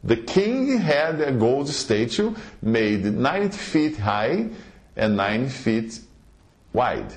the 0.06 0.16
king 0.16 0.76
had 0.76 1.22
a 1.22 1.30
gold 1.30 1.70
statue 1.70 2.34
made 2.62 3.10
90 3.10 3.56
feet 3.56 3.96
high 3.98 4.50
and 4.96 5.16
9 5.16 5.48
feet 5.48 6.02
wide. 6.74 7.14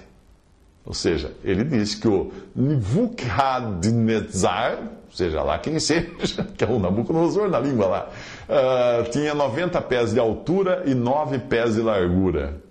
Ou 0.85 0.93
seja, 0.93 1.33
ele 1.43 1.65
diz 1.65 1.95
que 1.95 2.07
o 2.07 2.31
Nebuchadnezzar, 2.55 4.77
seja 5.13 5.41
lá 5.41 5.57
quem 5.57 5.79
seja, 5.79 6.43
que 6.57 6.63
é 6.63 6.67
o 6.67 6.79
Nabucodonosor 6.79 7.49
na 7.49 7.59
língua 7.59 7.87
lá, 7.87 8.09
uh, 8.49 9.09
tinha 9.09 9.33
90 9.33 9.81
pés 9.81 10.13
de 10.13 10.19
altura 10.19 10.83
e 10.85 10.93
9 10.93 11.39
pés 11.39 11.75
de 11.75 11.81
largura. 11.81 12.61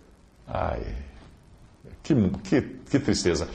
Ai, 0.46 0.82
que, 2.02 2.14
que, 2.44 2.60
que 2.90 2.98
tristeza. 2.98 3.48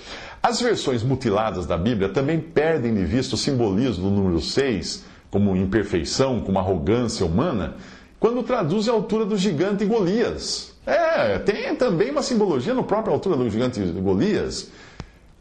As 0.44 0.60
versões 0.60 1.04
mutiladas 1.04 1.66
da 1.66 1.78
Bíblia 1.78 2.10
também 2.10 2.40
perdem 2.40 2.94
de 2.94 3.06
vista 3.06 3.36
o 3.36 3.38
simbolismo 3.38 4.10
do 4.10 4.16
número 4.16 4.42
6, 4.42 5.06
como 5.30 5.56
imperfeição, 5.56 6.42
como 6.42 6.60
arrogância 6.60 7.26
humana, 7.26 7.76
quando 8.20 8.44
traduz 8.44 8.90
a 8.90 8.92
altura 8.92 9.26
do 9.26 9.38
gigante 9.38 9.86
Golias. 9.86 10.74
É, 10.86 11.38
tem 11.40 11.76
também 11.76 12.10
uma 12.10 12.24
simbologia 12.24 12.74
no 12.74 12.84
próprio 12.84 13.14
altura 13.14 13.38
do 13.38 13.50
gigante 13.50 13.80
Golias. 13.80 14.70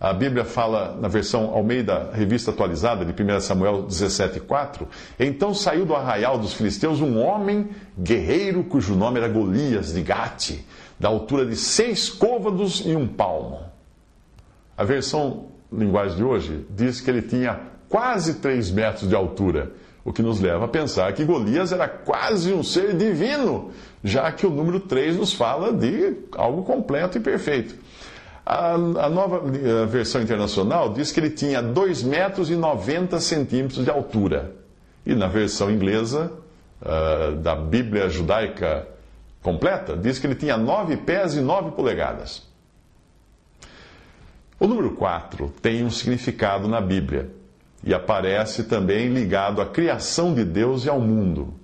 A 0.01 0.15
Bíblia 0.15 0.47
fala 0.47 0.97
na 0.99 1.09
versão 1.09 1.51
Almeida, 1.53 2.09
revista 2.15 2.51
atualizada 2.51 3.05
de 3.05 3.13
1 3.13 3.41
Samuel 3.41 3.85
17,4. 3.87 4.87
Então 5.19 5.53
saiu 5.53 5.85
do 5.85 5.95
arraial 5.95 6.39
dos 6.39 6.55
filisteus 6.55 7.03
um 7.03 7.19
homem 7.19 7.69
guerreiro 7.99 8.65
cujo 8.65 8.95
nome 8.95 9.19
era 9.19 9.29
Golias 9.29 9.93
de 9.93 10.01
Gate, 10.01 10.61
da 10.99 11.11
altura 11.11 11.45
de 11.45 11.55
seis 11.55 12.09
côvados 12.09 12.81
e 12.87 12.97
um 12.97 13.07
palmo. 13.07 13.61
A 14.75 14.85
versão 14.85 15.49
linguagem 15.71 16.17
de 16.17 16.25
hoje 16.25 16.67
diz 16.71 17.03
que 17.03 17.11
ele 17.11 17.21
tinha 17.21 17.61
quase 17.87 18.37
3 18.37 18.71
metros 18.71 19.07
de 19.07 19.15
altura, 19.15 19.73
o 20.03 20.15
que 20.15 20.23
nos 20.23 20.41
leva 20.41 20.65
a 20.65 20.69
pensar 20.69 21.13
que 21.13 21.27
Golias 21.27 21.73
era 21.73 21.87
quase 21.87 22.55
um 22.55 22.63
ser 22.63 22.97
divino, 22.97 23.71
já 24.03 24.33
que 24.33 24.47
o 24.47 24.51
número 24.51 24.81
3 24.81 25.19
nos 25.19 25.35
fala 25.35 25.71
de 25.75 26.17
algo 26.33 26.63
completo 26.63 27.19
e 27.19 27.21
perfeito. 27.21 27.75
A, 28.53 28.75
a 28.75 29.09
nova 29.09 29.45
a 29.83 29.87
versão 29.87 30.21
internacional 30.21 30.93
diz 30.93 31.13
que 31.13 31.21
ele 31.21 31.31
tinha 31.31 31.63
2 31.63 32.03
metros 32.03 32.51
e 32.51 32.57
90 32.57 33.21
centímetros 33.21 33.85
de 33.85 33.89
altura. 33.89 34.51
E 35.07 35.15
na 35.15 35.29
versão 35.29 35.71
inglesa, 35.71 36.33
uh, 36.83 37.37
da 37.37 37.55
Bíblia 37.55 38.09
judaica 38.09 38.89
completa, 39.41 39.97
diz 39.97 40.19
que 40.19 40.27
ele 40.27 40.35
tinha 40.35 40.57
9 40.57 40.97
pés 40.97 41.37
e 41.37 41.41
9 41.41 41.71
polegadas. 41.77 42.43
O 44.59 44.67
número 44.67 44.97
4 44.97 45.49
tem 45.63 45.85
um 45.85 45.91
significado 45.91 46.67
na 46.67 46.81
Bíblia 46.81 47.31
e 47.85 47.95
aparece 47.95 48.65
também 48.65 49.11
ligado 49.11 49.63
à 49.63 49.67
criação 49.67 50.35
de 50.35 50.45
Deus 50.45 50.85
e 50.85 50.89
ao 50.89 51.01
mundo. 51.01 51.55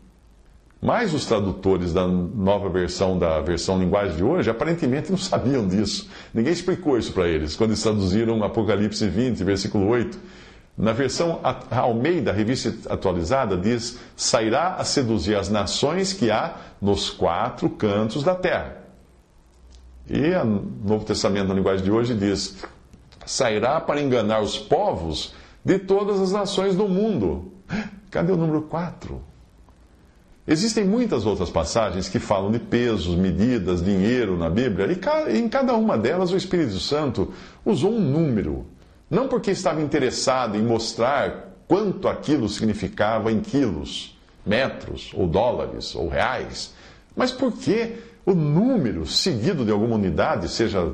Mas 0.87 1.13
os 1.13 1.27
tradutores 1.27 1.93
da 1.93 2.07
nova 2.07 2.69
versão, 2.69 3.19
da 3.19 3.41
versão 3.41 3.77
linguagem 3.77 4.19
de 4.19 4.23
hoje, 4.23 4.49
aparentemente 4.49 5.11
não 5.11 5.19
sabiam 5.19 5.67
disso. 5.67 6.09
Ninguém 6.33 6.53
explicou 6.53 6.97
isso 6.97 7.13
para 7.13 7.27
eles 7.27 7.57
quando 7.57 7.71
eles 7.71 7.83
traduziram 7.83 8.45
Apocalipse 8.45 9.09
20, 9.09 9.43
versículo 9.43 9.89
8. 9.89 10.17
Na 10.79 10.93
versão 10.93 11.41
Almeida, 11.73 12.31
revista 12.31 12.73
atualizada, 12.89 13.57
diz: 13.57 13.99
Sairá 14.15 14.77
a 14.77 14.85
seduzir 14.85 15.35
as 15.35 15.49
nações 15.49 16.13
que 16.13 16.31
há 16.31 16.55
nos 16.81 17.11
quatro 17.11 17.69
cantos 17.69 18.23
da 18.23 18.37
terra. 18.37 18.77
E 20.09 20.37
o 20.37 20.45
Novo 20.85 21.05
Testamento, 21.05 21.49
na 21.49 21.55
linguagem 21.55 21.85
de 21.85 21.91
hoje, 21.91 22.15
diz: 22.15 22.65
sairá 23.25 23.81
para 23.81 24.01
enganar 24.01 24.41
os 24.41 24.57
povos 24.57 25.35
de 25.65 25.81
todas 25.81 26.21
as 26.21 26.31
nações 26.31 26.77
do 26.77 26.89
mundo. 26.89 27.51
Cadê 28.09 28.31
o 28.31 28.37
número 28.37 28.63
4? 28.63 29.21
Existem 30.49 30.85
muitas 30.85 31.27
outras 31.27 31.51
passagens 31.51 32.09
que 32.09 32.21
falam 32.21 32.53
de 32.53 32.61
pesos, 32.61 33.17
medidas, 33.17 33.83
dinheiro 33.83 34.37
na 34.37 34.49
Bíblia, 34.49 34.87
e 35.29 35.39
em 35.39 35.49
cada 35.49 35.75
uma 35.75 35.99
delas 35.99 36.31
o 36.31 36.37
Espírito 36.37 36.79
Santo 36.79 37.33
usou 37.65 37.93
um 37.93 38.01
número. 38.01 38.65
Não 39.11 39.27
porque 39.27 39.51
estava 39.51 39.81
interessado 39.81 40.57
em 40.57 40.63
mostrar 40.63 41.53
quanto 41.67 42.07
aquilo 42.07 42.49
significava 42.49 43.33
em 43.33 43.41
quilos, 43.41 44.17
metros, 44.45 45.11
ou 45.15 45.27
dólares, 45.27 45.97
ou 45.97 46.09
reais, 46.09 46.73
mas 47.17 47.33
porque 47.33 47.97
o 48.25 48.33
número 48.33 49.05
seguido 49.05 49.65
de 49.65 49.73
alguma 49.73 49.97
unidade, 49.97 50.49
seja 50.49 50.93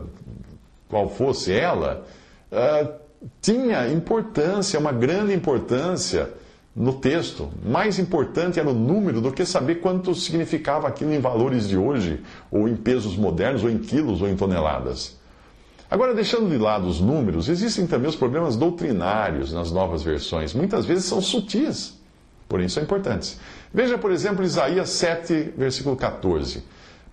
qual 0.88 1.10
fosse 1.10 1.52
ela, 1.52 2.06
uh, 2.50 2.92
tinha 3.40 3.88
importância, 3.88 4.78
uma 4.78 4.92
grande 4.92 5.34
importância 5.34 6.30
no 6.74 6.94
texto. 6.94 7.50
Mais 7.64 7.98
importante 7.98 8.58
era 8.58 8.68
o 8.68 8.74
número 8.74 9.20
do 9.20 9.32
que 9.32 9.44
saber 9.44 9.76
quanto 9.76 10.14
significava 10.14 10.88
aquilo 10.88 11.12
em 11.12 11.20
valores 11.20 11.68
de 11.68 11.76
hoje, 11.76 12.20
ou 12.50 12.68
em 12.68 12.74
pesos 12.74 13.16
modernos, 13.16 13.62
ou 13.62 13.70
em 13.70 13.78
quilos, 13.78 14.22
ou 14.22 14.28
em 14.28 14.36
toneladas. 14.36 15.20
Agora, 15.90 16.14
deixando 16.14 16.48
de 16.48 16.56
lado 16.56 16.86
os 16.86 17.00
números, 17.00 17.50
existem 17.50 17.86
também 17.86 18.08
os 18.08 18.16
problemas 18.16 18.56
doutrinários 18.56 19.52
nas 19.52 19.70
novas 19.70 20.02
versões. 20.02 20.54
Muitas 20.54 20.86
vezes 20.86 21.04
são 21.04 21.20
sutis, 21.20 22.00
porém 22.48 22.66
são 22.66 22.82
importantes. 22.82 23.38
Veja, 23.74 23.98
por 23.98 24.10
exemplo, 24.10 24.42
Isaías 24.42 24.88
7, 24.88 25.52
versículo 25.56 25.94
14. 25.94 26.64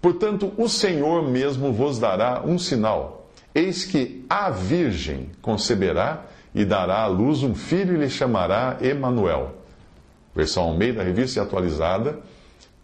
Portanto, 0.02 0.54
o 0.58 0.70
Senhor 0.70 1.28
mesmo 1.30 1.74
vos 1.74 2.00
dará 2.00 2.42
um 2.46 2.58
sinal. 2.58 3.30
Eis 3.54 3.84
que 3.84 4.24
a 4.30 4.50
Virgem 4.50 5.30
conceberá 5.42 6.24
e 6.54 6.66
dará 6.66 7.02
à 7.02 7.08
luz 7.08 7.44
um 7.44 7.54
filho 7.54 7.96
e 7.96 7.98
lhe 7.98 8.10
chamará 8.10 8.78
Emanuel. 8.82 9.56
Versão 10.36 10.64
Almeida, 10.64 11.04
revista 11.04 11.40
e 11.40 11.44
atualizada 11.44 12.20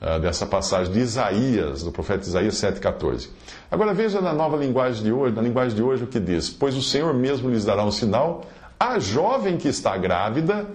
uh, 0.01 0.19
dessa 0.19 0.45
passagem 0.45 0.91
de 0.93 0.99
Isaías, 0.99 1.83
do 1.83 1.91
profeta 1.91 2.23
Isaías 2.23 2.55
7,14. 2.55 3.29
Agora 3.69 3.93
veja 3.93 4.21
na 4.21 4.33
nova 4.33 4.57
linguagem 4.57 5.03
de 5.03 5.11
hoje, 5.11 5.35
na 5.35 5.41
linguagem 5.41 5.75
de 5.75 5.81
hoje 5.81 6.03
o 6.03 6.07
que 6.07 6.19
diz: 6.19 6.49
Pois 6.49 6.75
o 6.75 6.81
Senhor 6.81 7.13
mesmo 7.13 7.49
lhes 7.49 7.65
dará 7.65 7.83
um 7.83 7.91
sinal, 7.91 8.45
a 8.79 8.99
jovem 8.99 9.57
que 9.57 9.67
está 9.67 9.95
grávida 9.97 10.65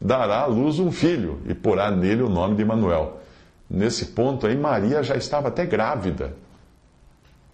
dará 0.00 0.40
à 0.40 0.46
luz 0.46 0.78
um 0.78 0.90
filho 0.90 1.40
e 1.46 1.54
porá 1.54 1.90
nele 1.90 2.22
o 2.22 2.28
nome 2.28 2.56
de 2.56 2.62
Emanuel. 2.62 3.20
Nesse 3.68 4.06
ponto 4.06 4.46
aí, 4.46 4.56
Maria 4.56 5.02
já 5.02 5.14
estava 5.14 5.48
até 5.48 5.64
grávida 5.64 6.32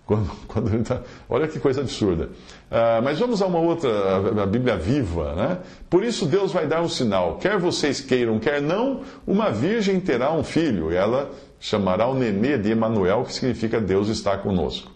quando, 0.07 0.31
quando 0.47 0.85
tá, 0.85 1.03
olha 1.29 1.49
que 1.49 1.59
coisa 1.59 1.81
absurda. 1.81 2.27
Uh, 2.71 3.03
mas 3.03 3.19
vamos 3.19 3.43
a 3.43 3.47
uma 3.47 3.59
outra, 3.59 3.91
a 4.43 4.47
Bíblia 4.47 4.77
viva, 4.77 5.35
né? 5.35 5.59
Por 5.91 6.05
isso 6.05 6.25
Deus 6.25 6.53
vai 6.53 6.67
dar 6.67 6.81
um 6.81 6.89
sinal. 6.89 7.37
Quer 7.39 7.59
vocês 7.59 8.01
queiram, 8.01 8.39
quer 8.39 8.63
não, 8.63 9.03
uma 9.27 9.51
virgem 9.51 10.01
terá 10.01 10.33
um 10.33 10.45
filho. 10.45 10.93
Ela 10.93 11.31
chamará 11.59 12.07
o 12.07 12.15
nenê 12.15 12.57
de 12.57 12.71
Emanuel, 12.71 13.25
que 13.25 13.35
significa 13.35 13.81
Deus 13.81 14.09
está 14.09 14.39
conosco. 14.39 14.93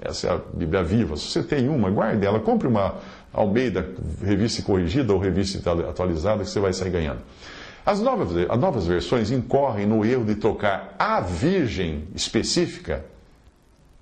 Essa 0.00 0.28
é 0.28 0.30
a 0.30 0.40
Bíblia 0.52 0.82
viva. 0.82 1.16
Se 1.16 1.26
você 1.26 1.42
tem 1.42 1.68
uma, 1.68 1.90
guarde 1.90 2.24
ela. 2.24 2.40
Compre 2.40 2.66
uma 2.66 2.96
Almeida, 3.32 3.88
revista 4.22 4.62
corrigida 4.62 5.12
ou 5.12 5.18
revista 5.18 5.58
atualizada, 5.88 6.44
que 6.44 6.50
você 6.50 6.60
vai 6.60 6.72
sair 6.72 6.90
ganhando. 6.90 7.20
As 7.84 8.00
novas, 8.00 8.28
as 8.48 8.58
novas 8.58 8.86
versões 8.86 9.30
incorrem 9.30 9.86
no 9.86 10.04
erro 10.04 10.24
de 10.24 10.34
trocar 10.34 10.94
a 10.98 11.20
virgem 11.20 12.04
específica 12.14 13.04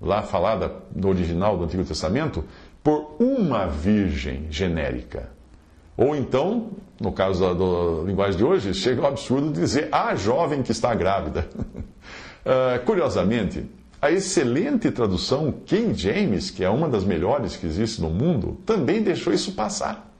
lá 0.01 0.23
falada 0.23 0.73
no 0.95 1.09
original 1.09 1.57
do 1.57 1.63
Antigo 1.63 1.85
Testamento, 1.85 2.43
por 2.83 3.15
uma 3.19 3.67
virgem 3.67 4.47
genérica. 4.49 5.29
Ou 5.95 6.15
então, 6.15 6.71
no 6.99 7.11
caso 7.11 7.41
da, 7.41 7.53
da 7.53 8.03
linguagem 8.05 8.37
de 8.37 8.43
hoje, 8.43 8.73
chega 8.73 9.01
ao 9.01 9.07
absurdo 9.09 9.51
de 9.51 9.59
dizer 9.59 9.89
a 9.91 10.15
jovem 10.15 10.63
que 10.63 10.71
está 10.71 10.95
grávida. 10.95 11.47
uh, 11.55 12.83
curiosamente, 12.85 13.65
a 14.01 14.09
excelente 14.11 14.89
tradução 14.89 15.51
King 15.51 15.93
James, 15.93 16.49
que 16.49 16.63
é 16.63 16.69
uma 16.69 16.89
das 16.89 17.03
melhores 17.03 17.55
que 17.55 17.67
existe 17.67 18.01
no 18.01 18.09
mundo, 18.09 18.57
também 18.65 19.03
deixou 19.03 19.31
isso 19.31 19.51
passar. 19.53 20.11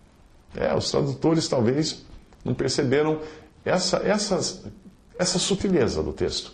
É, 0.56 0.72
os 0.76 0.92
tradutores 0.92 1.48
talvez 1.48 2.06
não 2.46 2.54
perceberam 2.54 3.20
essa, 3.66 3.98
essa, 3.98 4.64
essa 5.18 5.40
sutileza 5.40 6.04
do 6.04 6.14
texto. 6.14 6.54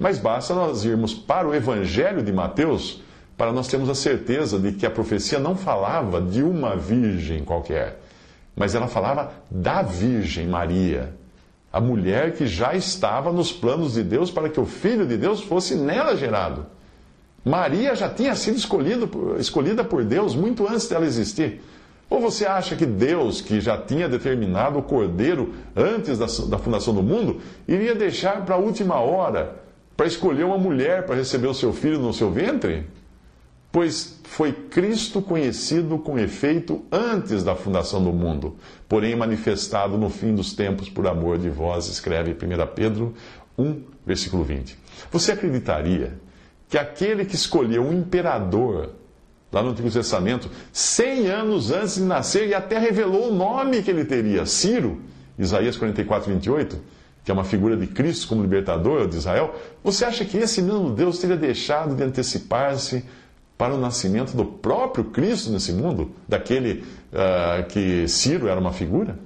Mas 0.00 0.18
basta 0.18 0.54
nós 0.54 0.82
irmos 0.82 1.12
para 1.12 1.46
o 1.46 1.54
Evangelho 1.54 2.22
de 2.22 2.32
Mateus 2.32 3.02
para 3.36 3.52
nós 3.52 3.68
termos 3.68 3.90
a 3.90 3.94
certeza 3.94 4.58
de 4.58 4.72
que 4.72 4.86
a 4.86 4.90
profecia 4.90 5.38
não 5.38 5.54
falava 5.54 6.22
de 6.22 6.42
uma 6.42 6.74
virgem 6.74 7.44
qualquer, 7.44 8.00
mas 8.56 8.74
ela 8.74 8.88
falava 8.88 9.32
da 9.50 9.82
Virgem 9.82 10.46
Maria, 10.46 11.14
a 11.70 11.80
mulher 11.80 12.32
que 12.32 12.46
já 12.46 12.74
estava 12.74 13.30
nos 13.30 13.52
planos 13.52 13.94
de 13.94 14.02
Deus 14.02 14.30
para 14.30 14.48
que 14.48 14.58
o 14.58 14.64
Filho 14.64 15.06
de 15.06 15.18
Deus 15.18 15.42
fosse 15.42 15.74
nela 15.74 16.16
gerado. 16.16 16.66
Maria 17.44 17.94
já 17.94 18.08
tinha 18.08 18.34
sido 18.34 18.56
escolhido, 18.56 19.36
escolhida 19.38 19.84
por 19.84 20.02
Deus 20.02 20.34
muito 20.34 20.66
antes 20.66 20.88
dela 20.88 21.04
existir. 21.04 21.62
Ou 22.08 22.20
você 22.20 22.44
acha 22.44 22.74
que 22.74 22.84
Deus, 22.84 23.40
que 23.40 23.60
já 23.60 23.78
tinha 23.78 24.08
determinado 24.08 24.78
o 24.78 24.82
cordeiro 24.82 25.54
antes 25.76 26.18
da, 26.18 26.26
da 26.48 26.58
fundação 26.58 26.92
do 26.92 27.02
mundo, 27.02 27.40
iria 27.68 27.94
deixar 27.94 28.44
para 28.44 28.56
a 28.56 28.58
última 28.58 28.96
hora 28.96 29.59
para 30.00 30.06
escolher 30.06 30.44
uma 30.44 30.56
mulher 30.56 31.04
para 31.04 31.14
receber 31.14 31.46
o 31.46 31.52
seu 31.52 31.74
filho 31.74 31.98
no 31.98 32.10
seu 32.14 32.30
ventre? 32.30 32.86
Pois 33.70 34.18
foi 34.24 34.50
Cristo 34.50 35.20
conhecido 35.20 35.98
com 35.98 36.18
efeito 36.18 36.82
antes 36.90 37.44
da 37.44 37.54
fundação 37.54 38.02
do 38.02 38.10
mundo, 38.10 38.56
porém 38.88 39.14
manifestado 39.14 39.98
no 39.98 40.08
fim 40.08 40.34
dos 40.34 40.54
tempos 40.54 40.88
por 40.88 41.06
amor 41.06 41.36
de 41.36 41.50
vós, 41.50 41.86
escreve 41.86 42.30
1 42.30 42.36
Pedro 42.74 43.12
1, 43.58 43.82
versículo 44.06 44.42
20. 44.42 44.78
Você 45.12 45.32
acreditaria 45.32 46.14
que 46.66 46.78
aquele 46.78 47.26
que 47.26 47.34
escolheu 47.34 47.82
um 47.82 47.92
imperador, 47.92 48.94
lá 49.52 49.62
no 49.62 49.68
Antigo 49.68 49.90
Testamento, 49.90 50.48
100 50.72 51.26
anos 51.26 51.70
antes 51.70 51.96
de 51.96 52.04
nascer, 52.04 52.48
e 52.48 52.54
até 52.54 52.78
revelou 52.78 53.30
o 53.30 53.34
nome 53.34 53.82
que 53.82 53.90
ele 53.90 54.06
teria, 54.06 54.46
Ciro, 54.46 55.02
Isaías 55.38 55.76
44, 55.76 56.32
28, 56.32 56.99
que 57.24 57.30
é 57.30 57.34
uma 57.34 57.44
figura 57.44 57.76
de 57.76 57.86
Cristo 57.86 58.28
como 58.28 58.42
libertador 58.42 59.06
de 59.08 59.16
Israel, 59.16 59.54
você 59.82 60.04
acha 60.04 60.24
que 60.24 60.36
esse 60.38 60.62
mesmo 60.62 60.90
Deus 60.90 61.18
teria 61.18 61.36
deixado 61.36 61.94
de 61.94 62.02
antecipar-se 62.02 63.04
para 63.58 63.74
o 63.74 63.78
nascimento 63.78 64.34
do 64.34 64.44
próprio 64.44 65.04
Cristo 65.04 65.50
nesse 65.50 65.72
mundo, 65.72 66.12
daquele 66.26 66.82
uh, 67.12 67.66
que 67.68 68.08
Ciro 68.08 68.48
era 68.48 68.58
uma 68.58 68.72
figura? 68.72 69.18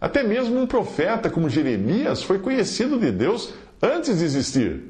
Até 0.00 0.22
mesmo 0.22 0.60
um 0.60 0.66
profeta 0.66 1.30
como 1.30 1.48
Jeremias 1.48 2.22
foi 2.22 2.40
conhecido 2.40 2.98
de 2.98 3.12
Deus 3.12 3.54
antes 3.80 4.18
de 4.18 4.24
existir, 4.24 4.82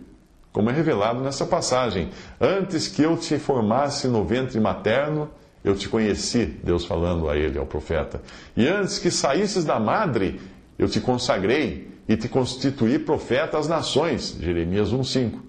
como 0.53 0.71
é 0.71 0.73
revelado 0.73 1.21
nessa 1.21 1.45
passagem. 1.45 2.09
Antes 2.41 2.89
que 2.89 3.03
eu 3.03 3.17
te 3.17 3.39
formasse 3.39 4.09
no 4.09 4.25
ventre 4.25 4.59
materno, 4.59 5.31
eu 5.63 5.77
te 5.77 5.89
conheci, 5.89 6.47
Deus 6.47 6.85
falando 6.85 7.29
a 7.29 7.37
ele, 7.37 7.59
ao 7.59 7.67
profeta. 7.67 8.23
E 8.57 8.67
antes 8.67 8.99
que 8.99 9.11
saísses 9.11 9.65
da 9.65 9.79
madre, 9.79 10.41
eu 10.79 10.89
te 10.89 11.01
consagrei 11.01 11.96
e 12.09 12.17
te 12.17 12.29
constituí 12.29 12.99
profeta 12.99 13.59
às 13.59 13.69
nações. 13.69 14.37
Jeremias 14.41 14.93
1,5. 14.93 15.41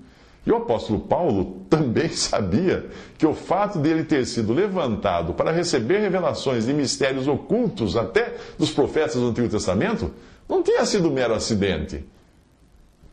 E 0.45 0.51
o 0.51 0.55
apóstolo 0.55 0.99
Paulo 1.01 1.61
também 1.69 2.09
sabia 2.15 2.89
que 3.17 3.25
o 3.25 3.33
fato 3.33 3.79
de 3.79 3.89
ele 3.89 4.05
ter 4.05 4.25
sido 4.25 4.53
levantado 4.53 5.33
para 5.33 5.51
receber 5.51 5.99
revelações 5.99 6.65
de 6.65 6.73
mistérios 6.73 7.27
ocultos 7.27 7.97
até 7.97 8.35
dos 8.57 8.71
profetas 8.71 9.15
do 9.15 9.27
Antigo 9.27 9.49
Testamento 9.49 10.11
não 10.47 10.63
tinha 10.63 10.85
sido 10.85 11.11
mero 11.11 11.33
acidente. 11.33 12.05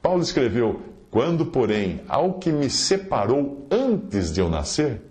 Paulo 0.01 0.23
escreveu: 0.23 0.81
Quando, 1.11 1.47
porém, 1.47 2.03
ao 2.09 2.35
que 2.35 2.53
me 2.53 2.71
separou 2.71 3.67
antes 3.69 4.33
de 4.33 4.41
eu 4.41 4.49
nascer, 4.49 5.03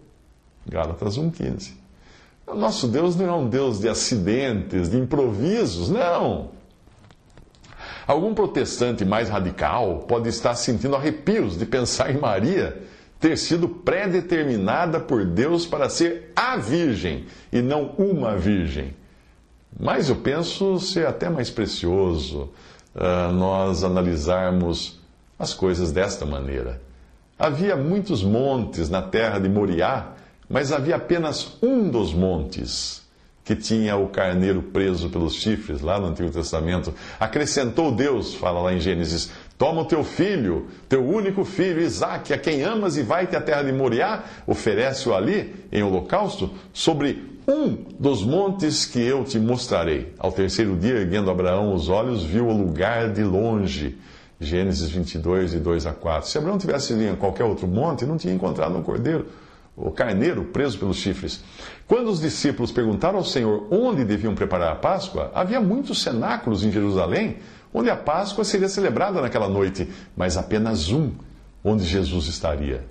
Gálatas 0.66 1.18
1,15. 1.18 1.74
Nosso 2.56 2.88
Deus 2.88 3.16
não 3.18 3.26
é 3.26 3.34
um 3.34 3.50
Deus 3.50 3.80
de 3.80 3.90
acidentes, 3.90 4.90
de 4.90 4.98
improvisos, 4.98 5.90
não. 5.90 6.53
Algum 8.06 8.34
protestante 8.34 9.06
mais 9.06 9.30
radical 9.30 10.00
pode 10.08 10.28
estar 10.30 10.56
sentindo 10.56 10.96
arrepios 10.96 11.58
de 11.58 11.66
pensar 11.66 12.12
em 12.12 12.18
Maria 12.18 12.82
ter 13.20 13.38
sido 13.38 13.70
predeterminada 13.70 15.00
por 15.00 15.26
Deus 15.26 15.66
para 15.66 15.88
ser 15.88 16.34
a 16.36 16.58
Virgem 16.58 17.26
e 17.52 17.62
não 17.62 17.92
uma 17.98 18.36
Virgem. 18.36 18.94
Mas 19.80 20.10
eu 20.10 20.18
penso 20.18 20.78
ser 20.80 21.08
até 21.08 21.30
mais 21.30 21.50
precioso 21.50 22.50
uh, 22.94 23.32
nós 23.32 23.84
analisarmos 23.84 25.00
as 25.40 25.54
coisas 25.54 25.92
desta 25.92 26.26
maneira. 26.26 26.82
Havia 27.40 27.78
muitos 27.78 28.22
montes 28.22 28.90
na 28.90 29.02
terra 29.02 29.40
de 29.40 29.48
Moriá, 29.48 30.12
mas 30.50 30.74
havia 30.74 30.98
apenas 30.98 31.58
um 31.62 31.90
dos 31.90 32.14
montes 32.14 33.03
que 33.44 33.56
tinha 33.56 33.96
o 33.98 34.08
carneiro 34.08 34.62
preso 34.62 35.10
pelos 35.10 35.34
chifres, 35.34 35.82
lá 35.82 36.00
no 36.00 36.08
Antigo 36.08 36.30
Testamento. 36.30 36.94
Acrescentou 37.20 37.92
Deus, 37.92 38.34
fala 38.34 38.62
lá 38.62 38.74
em 38.74 38.80
Gênesis: 38.80 39.32
Toma 39.58 39.82
o 39.82 39.86
teu 39.86 40.04
filho, 40.04 40.68
teu 40.88 41.06
único 41.06 41.44
filho, 41.44 41.82
Isaque, 41.82 42.34
a 42.34 42.38
quem 42.38 42.64
amas, 42.64 42.96
e 42.96 43.04
vai-te 43.04 43.36
à 43.36 43.42
terra 43.42 43.64
de 43.64 43.74
Moriá, 43.74 44.24
oferece-o 44.48 45.14
ali, 45.14 45.54
em 45.72 45.84
holocausto, 45.84 46.52
sobre 46.72 47.32
um 47.46 47.78
dos 48.00 48.24
montes 48.24 48.86
que 48.86 49.02
eu 49.02 49.26
te 49.26 49.38
mostrarei. 49.38 50.14
Ao 50.18 50.32
terceiro 50.32 50.78
dia, 50.78 50.96
erguendo 50.96 51.30
Abraão 51.30 51.74
os 51.74 51.90
olhos, 51.90 52.24
viu 52.24 52.48
o 52.48 52.58
lugar 52.58 53.12
de 53.12 53.24
longe. 53.24 53.98
Gênesis 54.40 54.90
22, 54.90 55.52
de 55.52 55.60
2 55.60 55.86
a 55.86 55.94
4. 55.94 56.30
Se 56.30 56.38
Abraão 56.38 56.58
tivesse 56.58 56.94
ido 56.94 57.04
em 57.04 57.16
qualquer 57.16 57.46
outro 57.46 57.68
monte, 57.68 58.06
não 58.06 58.18
tinha 58.18 58.34
encontrado 58.34 58.76
um 58.76 58.84
cordeiro 58.84 59.26
o 59.76 59.92
carneiro 59.92 60.46
preso 60.46 60.78
pelos 60.78 60.98
chifres. 60.98 61.44
Quando 61.88 62.10
os 62.10 62.22
discípulos 62.22 62.72
perguntaram 62.72 63.18
ao 63.18 63.26
Senhor 63.26 63.68
onde 63.72 64.06
deviam 64.06 64.34
preparar 64.34 64.72
a 64.72 64.76
Páscoa, 64.76 65.32
havia 65.36 65.60
muitos 65.60 66.02
cenáculos 66.02 66.64
em 66.64 66.72
Jerusalém 66.72 67.38
onde 67.74 67.90
a 67.90 67.96
Páscoa 67.96 68.44
seria 68.44 68.70
celebrada 68.70 69.20
naquela 69.20 69.50
noite, 69.50 69.90
mas 70.16 70.38
apenas 70.38 70.90
um 70.90 71.12
onde 71.64 71.84
Jesus 71.84 72.28
estaria. 72.28 72.86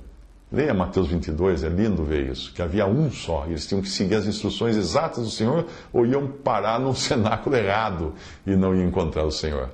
Leia 0.51 0.75
Mateus 0.75 1.09
22, 1.09 1.65
é 1.65 1.69
lindo 1.69 2.05
ver 2.05 2.31
isso, 2.31 2.53
que 2.53 2.61
havia 2.61 2.87
um 2.87 3.11
só, 3.11 3.47
eles 3.47 3.67
tinham 3.67 3.81
que 3.81 3.89
seguir 3.89 4.17
as 4.17 4.27
instruções 4.27 4.77
exatas 4.77 5.25
do 5.25 5.31
Senhor 5.31 5.67
ou 5.91 6.05
iam 6.05 6.27
parar 6.27 6.79
num 6.79 6.93
cenáculo 6.95 7.57
errado 7.57 8.13
e 8.47 8.55
não 8.55 8.75
iam 8.75 8.87
encontrar 8.87 9.25
o 9.25 9.31
Senhor. 9.31 9.71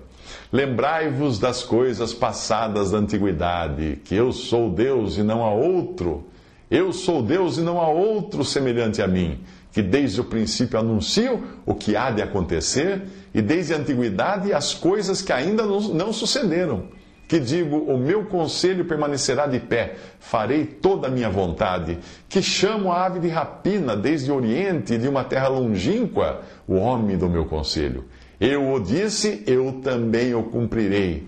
Lembrai-vos 0.52 1.38
das 1.38 1.64
coisas 1.64 2.14
passadas 2.14 2.92
da 2.92 2.98
antiguidade, 2.98 4.00
que 4.04 4.14
eu 4.14 4.30
sou 4.30 4.70
Deus 4.70 5.16
e 5.16 5.22
não 5.22 5.42
há 5.42 5.50
outro. 5.50 6.26
Eu 6.70 6.92
sou 6.92 7.22
Deus 7.22 7.56
e 7.56 7.62
não 7.62 7.80
há 7.80 7.88
outro 7.88 8.44
semelhante 8.44 9.00
a 9.00 9.06
mim, 9.06 9.40
que 9.72 9.82
desde 9.82 10.20
o 10.20 10.24
princípio 10.24 10.78
anuncio 10.78 11.42
o 11.64 11.74
que 11.74 11.96
há 11.96 12.10
de 12.10 12.22
acontecer 12.22 13.02
e 13.32 13.40
desde 13.40 13.74
a 13.74 13.78
antiguidade 13.78 14.52
as 14.52 14.74
coisas 14.74 15.22
que 15.22 15.32
ainda 15.32 15.64
não 15.64 16.12
sucederam 16.12 16.88
que 17.28 17.38
digo: 17.38 17.76
O 17.76 17.98
meu 17.98 18.24
conselho 18.24 18.86
permanecerá 18.86 19.46
de 19.46 19.60
pé, 19.60 19.96
farei 20.18 20.64
toda 20.64 21.06
a 21.06 21.10
minha 21.10 21.28
vontade, 21.28 21.98
que 22.28 22.42
chamo 22.42 22.90
a 22.90 23.04
ave 23.04 23.20
de 23.20 23.28
rapina 23.28 23.94
desde 23.94 24.32
o 24.32 24.34
oriente, 24.34 24.96
de 24.96 25.06
uma 25.06 25.22
terra 25.22 25.48
longínqua, 25.48 26.40
o 26.66 26.76
homem 26.76 27.18
do 27.18 27.28
meu 27.28 27.44
conselho. 27.44 28.06
Eu 28.40 28.72
o 28.72 28.80
disse, 28.80 29.42
eu 29.46 29.80
também 29.82 30.32
o 30.32 30.44
cumprirei. 30.44 31.26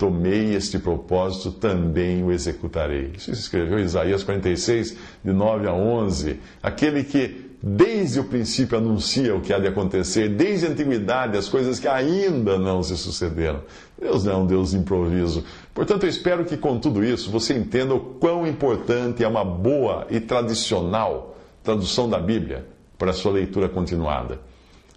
Tomei 0.00 0.54
este 0.54 0.78
propósito, 0.78 1.52
também 1.52 2.24
o 2.24 2.32
executarei. 2.32 3.12
Isso 3.18 3.32
escreveu 3.32 3.78
Isaías 3.78 4.24
46, 4.24 4.96
de 5.22 5.30
9 5.30 5.68
a 5.68 5.74
11. 5.74 6.40
Aquele 6.62 7.04
que 7.04 7.50
desde 7.62 8.18
o 8.18 8.24
princípio 8.24 8.78
anuncia 8.78 9.36
o 9.36 9.42
que 9.42 9.52
há 9.52 9.58
de 9.58 9.66
acontecer, 9.66 10.30
desde 10.30 10.64
a 10.64 10.70
antiguidade, 10.70 11.36
as 11.36 11.50
coisas 11.50 11.78
que 11.78 11.86
ainda 11.86 12.58
não 12.58 12.82
se 12.82 12.96
sucederam. 12.96 13.60
Deus 14.00 14.24
não 14.24 14.32
é 14.32 14.36
um 14.36 14.46
Deus 14.46 14.70
de 14.70 14.78
improviso. 14.78 15.44
Portanto, 15.74 16.04
eu 16.04 16.08
espero 16.08 16.46
que 16.46 16.56
com 16.56 16.78
tudo 16.78 17.04
isso 17.04 17.30
você 17.30 17.52
entenda 17.52 17.94
o 17.94 18.00
quão 18.00 18.46
importante 18.46 19.22
é 19.22 19.28
uma 19.28 19.44
boa 19.44 20.06
e 20.08 20.18
tradicional 20.18 21.36
tradução 21.62 22.08
da 22.08 22.18
Bíblia 22.18 22.66
para 22.96 23.10
a 23.10 23.12
sua 23.12 23.32
leitura 23.32 23.68
continuada. 23.68 24.40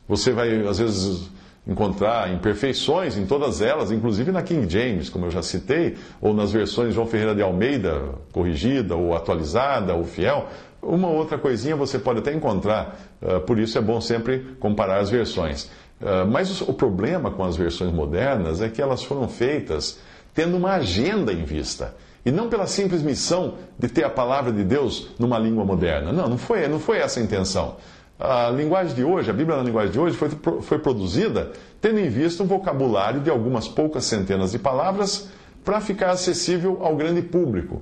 Você 0.08 0.32
vai, 0.32 0.66
às 0.66 0.80
vezes, 0.80 1.30
encontrar 1.66 2.32
imperfeições 2.34 3.18
em 3.18 3.26
todas 3.26 3.62
elas, 3.62 3.92
inclusive 3.92 4.32
na 4.32 4.42
King 4.42 4.70
James, 4.70 5.10
como 5.10 5.26
eu 5.26 5.32
já 5.32 5.42
citei, 5.42 5.98
ou 6.22 6.34
nas 6.34 6.52
versões 6.52 6.94
João 6.94 7.08
Ferreira 7.08 7.34
de 7.34 7.42
Almeida, 7.42 8.02
corrigida, 8.32 8.96
ou 8.96 9.16
atualizada, 9.16 9.94
ou 9.94 10.04
fiel. 10.04 10.48
Uma 10.82 11.08
outra 11.08 11.38
coisinha 11.38 11.76
você 11.76 11.98
pode 11.98 12.20
até 12.20 12.34
encontrar, 12.34 13.00
uh, 13.22 13.40
por 13.42 13.58
isso 13.58 13.78
é 13.78 13.82
bom 13.82 14.02
sempre 14.02 14.56
comparar 14.60 15.00
as 15.00 15.10
versões. 15.10 15.72
Uh, 16.02 16.28
mas 16.30 16.60
o 16.62 16.74
problema 16.74 17.32
com 17.32 17.44
as 17.44 17.56
versões 17.56 17.94
modernas 17.94 18.62
é 18.62 18.68
que 18.68 18.82
elas 18.82 19.02
foram 19.04 19.30
feitas 19.30 20.00
tendo 20.34 20.58
uma 20.58 20.74
agenda 20.74 21.32
em 21.32 21.46
vista. 21.46 21.96
E 22.26 22.32
não 22.32 22.50
pela 22.50 22.68
simples 22.68 23.02
missão 23.02 23.56
de 23.78 23.88
ter 23.88 24.04
a 24.04 24.10
palavra 24.10 24.52
de 24.52 24.64
Deus 24.64 25.10
numa 25.20 25.38
língua 25.38 25.64
moderna. 25.64 26.12
Não, 26.12 26.28
não 26.28 26.38
foi, 26.38 26.68
não 26.68 26.80
foi 26.80 26.98
essa 26.98 27.20
a 27.20 27.24
intenção. 27.24 27.76
A 28.20 28.50
linguagem 28.50 28.96
de 28.96 29.04
hoje, 29.04 29.30
a 29.30 29.34
Bíblia 29.34 29.58
na 29.58 29.64
linguagem 29.64 29.92
de 29.92 30.00
hoje, 30.00 30.16
foi, 30.16 30.30
foi 30.62 30.80
produzida 30.80 31.52
tendo 31.82 32.00
em 32.00 32.10
vista 32.10 32.44
um 32.44 32.46
vocabulário 32.46 33.20
de 33.20 33.30
algumas 33.30 33.68
poucas 33.68 34.06
centenas 34.06 34.52
de 34.52 34.60
palavras 34.60 35.30
para 35.66 35.82
ficar 35.82 36.12
acessível 36.12 36.80
ao 36.82 36.96
grande 36.96 37.22
público. 37.22 37.82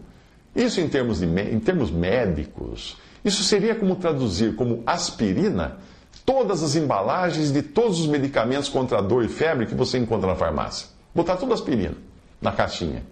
Isso 0.56 0.80
em 0.82 0.88
termos, 0.88 1.20
de, 1.20 1.26
em 1.26 1.60
termos 1.60 1.91
médicos, 1.91 2.98
isso 3.24 3.44
seria 3.44 3.76
como 3.76 3.96
traduzir 3.96 4.56
como 4.56 4.82
aspirina 4.86 5.78
todas 6.26 6.63
as 6.63 6.76
embalagens 6.76 7.52
de 7.52 7.62
todos 7.62 8.00
os 8.00 8.08
medicamentos 8.08 8.70
contra 8.70 9.02
dor 9.02 9.24
e 9.24 9.28
febre 9.28 9.65
que 9.65 9.76
você 9.76 9.98
encontra 9.98 10.28
na 10.28 10.36
farmácia. 10.36 10.88
Botar 11.13 11.38
tudo 11.38 11.54
aspirina 11.54 11.96
na 12.41 12.52
caixinha. 12.52 13.04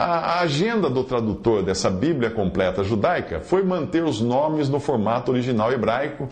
A 0.00 0.38
agenda 0.42 0.88
do 0.88 1.02
tradutor 1.02 1.64
dessa 1.64 1.90
Bíblia 1.90 2.30
completa 2.30 2.84
judaica 2.84 3.40
foi 3.40 3.64
manter 3.64 4.04
os 4.04 4.20
nomes 4.20 4.68
no 4.68 4.78
formato 4.78 5.32
original 5.32 5.72
hebraico 5.72 6.28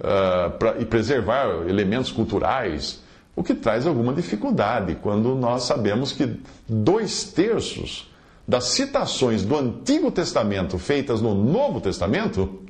uh, 0.00 0.50
pra, 0.52 0.78
e 0.78 0.86
preservar 0.86 1.68
elementos 1.68 2.10
culturais, 2.10 3.02
o 3.36 3.42
que 3.42 3.54
traz 3.54 3.86
alguma 3.86 4.14
dificuldade 4.14 4.94
quando 5.02 5.34
nós 5.34 5.64
sabemos 5.64 6.10
que 6.10 6.40
dois 6.66 7.24
terços 7.24 8.10
das 8.48 8.64
citações 8.68 9.42
do 9.44 9.58
Antigo 9.58 10.10
Testamento 10.10 10.78
feitas 10.78 11.20
no 11.20 11.34
Novo 11.34 11.82
Testamento 11.82 12.62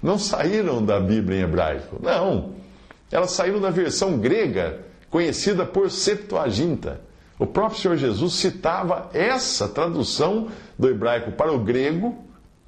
não 0.00 0.16
saíram 0.16 0.80
da 0.80 1.00
Bíblia 1.00 1.40
em 1.40 1.42
hebraico. 1.42 1.96
Não. 2.00 2.50
Elas 3.10 3.32
saíram 3.32 3.60
da 3.60 3.70
versão 3.70 4.16
grega, 4.16 4.78
conhecida 5.10 5.66
por 5.66 5.90
Septuaginta. 5.90 7.00
O 7.38 7.46
próprio 7.46 7.80
Senhor 7.80 7.96
Jesus 7.96 8.34
citava 8.34 9.10
essa 9.12 9.68
tradução 9.68 10.48
do 10.78 10.88
hebraico 10.88 11.32
para 11.32 11.52
o 11.52 11.58
grego 11.58 12.16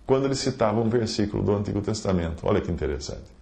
quando 0.06 0.24
ele 0.24 0.34
citava 0.34 0.80
um 0.80 0.88
versículo 0.88 1.42
do 1.42 1.54
Antigo 1.54 1.80
Testamento. 1.80 2.46
Olha 2.46 2.60
que 2.60 2.70
interessante. 2.70 3.34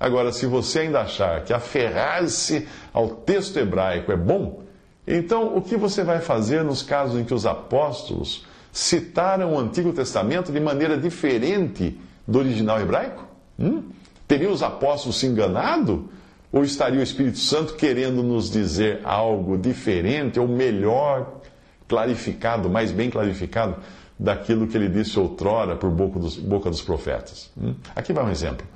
Agora, 0.00 0.32
se 0.32 0.46
você 0.46 0.80
ainda 0.80 1.00
achar 1.00 1.42
que 1.42 1.52
aferrar-se 1.52 2.68
ao 2.92 3.08
texto 3.08 3.58
hebraico 3.58 4.12
é 4.12 4.16
bom, 4.16 4.62
então, 5.10 5.56
o 5.56 5.62
que 5.62 5.74
você 5.74 6.04
vai 6.04 6.20
fazer 6.20 6.62
nos 6.62 6.82
casos 6.82 7.18
em 7.18 7.24
que 7.24 7.32
os 7.32 7.46
apóstolos 7.46 8.44
citaram 8.70 9.54
o 9.54 9.58
Antigo 9.58 9.90
Testamento 9.90 10.52
de 10.52 10.60
maneira 10.60 10.98
diferente 10.98 11.98
do 12.26 12.38
original 12.38 12.78
hebraico? 12.78 13.24
Hum? 13.58 13.84
Teriam 14.28 14.52
os 14.52 14.62
apóstolos 14.62 15.18
se 15.18 15.26
enganado? 15.26 16.10
Ou 16.50 16.64
estaria 16.64 17.00
o 17.00 17.02
Espírito 17.02 17.38
Santo 17.38 17.74
querendo 17.74 18.22
nos 18.22 18.50
dizer 18.50 19.00
algo 19.04 19.58
diferente 19.58 20.40
ou 20.40 20.48
melhor 20.48 21.40
clarificado, 21.86 22.70
mais 22.70 22.90
bem 22.90 23.10
clarificado, 23.10 23.76
daquilo 24.18 24.66
que 24.66 24.76
ele 24.76 24.88
disse 24.88 25.18
outrora 25.18 25.76
por 25.76 25.90
boca 25.90 26.18
dos, 26.18 26.36
boca 26.36 26.70
dos 26.70 26.80
profetas? 26.80 27.50
Hum? 27.60 27.74
Aqui 27.94 28.12
vai 28.12 28.24
um 28.24 28.30
exemplo. 28.30 28.66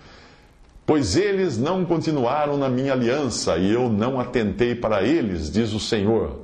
Pois 0.84 1.16
eles 1.16 1.56
não 1.56 1.84
continuaram 1.84 2.56
na 2.56 2.68
minha 2.68 2.92
aliança 2.92 3.56
e 3.56 3.72
eu 3.72 3.88
não 3.88 4.20
atentei 4.20 4.74
para 4.74 5.02
eles, 5.02 5.50
diz 5.50 5.72
o 5.72 5.80
Senhor. 5.80 6.40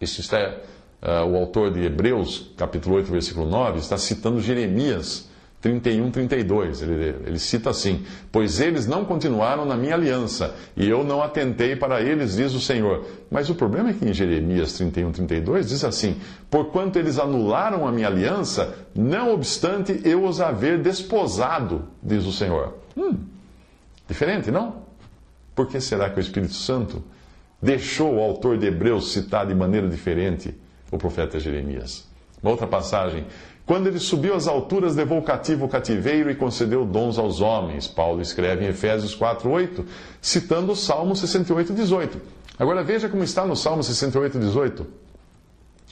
Isso 0.00 0.20
está, 0.20 0.58
uh, 1.02 1.26
o 1.26 1.36
autor 1.36 1.72
de 1.72 1.84
Hebreus, 1.84 2.52
capítulo 2.56 2.96
8, 2.96 3.10
versículo 3.10 3.46
9, 3.46 3.80
está 3.80 3.98
citando 3.98 4.40
Jeremias 4.40 5.28
31, 5.66 6.10
32. 6.10 6.82
Ele, 6.82 7.16
ele 7.26 7.38
cita 7.38 7.70
assim: 7.70 8.04
Pois 8.30 8.60
eles 8.60 8.86
não 8.86 9.04
continuaram 9.04 9.64
na 9.64 9.76
minha 9.76 9.94
aliança 9.94 10.54
e 10.76 10.88
eu 10.88 11.02
não 11.02 11.22
atentei 11.22 11.74
para 11.74 12.00
eles, 12.00 12.36
diz 12.36 12.54
o 12.54 12.60
Senhor. 12.60 13.04
Mas 13.30 13.50
o 13.50 13.54
problema 13.54 13.90
é 13.90 13.92
que 13.92 14.08
em 14.08 14.14
Jeremias 14.14 14.74
31, 14.74 15.10
32 15.12 15.68
diz 15.68 15.84
assim: 15.84 16.20
Porquanto 16.48 16.98
eles 16.98 17.18
anularam 17.18 17.86
a 17.86 17.90
minha 17.90 18.06
aliança, 18.06 18.74
não 18.94 19.34
obstante 19.34 20.00
eu 20.04 20.24
os 20.24 20.40
haver 20.40 20.80
desposado, 20.80 21.88
diz 22.00 22.24
o 22.24 22.32
Senhor. 22.32 22.74
Hum, 22.96 23.16
diferente, 24.08 24.50
não? 24.50 24.86
Por 25.54 25.66
que 25.66 25.80
será 25.80 26.08
que 26.10 26.18
o 26.18 26.20
Espírito 26.20 26.54
Santo 26.54 27.02
deixou 27.60 28.14
o 28.14 28.20
autor 28.20 28.56
de 28.56 28.66
Hebreus 28.66 29.12
citar 29.12 29.46
de 29.46 29.54
maneira 29.54 29.88
diferente 29.88 30.54
o 30.92 30.98
profeta 30.98 31.40
Jeremias? 31.40 32.06
Uma 32.42 32.50
outra 32.52 32.66
passagem. 32.66 33.26
Quando 33.64 33.88
ele 33.88 33.98
subiu 33.98 34.34
às 34.34 34.46
alturas, 34.46 34.94
levou 34.94 35.20
cativo 35.22 35.64
o 35.64 35.68
cativeiro 35.68 36.30
e 36.30 36.36
concedeu 36.36 36.84
dons 36.84 37.18
aos 37.18 37.40
homens. 37.40 37.88
Paulo 37.88 38.20
escreve 38.20 38.64
em 38.64 38.68
Efésios 38.68 39.14
4:8, 39.14 39.84
citando 40.20 40.72
o 40.72 40.76
Salmo 40.76 41.16
68:18. 41.16 42.20
Agora 42.58 42.84
veja 42.84 43.08
como 43.08 43.24
está 43.24 43.44
no 43.44 43.56
Salmo 43.56 43.82
68:18. 43.82 44.86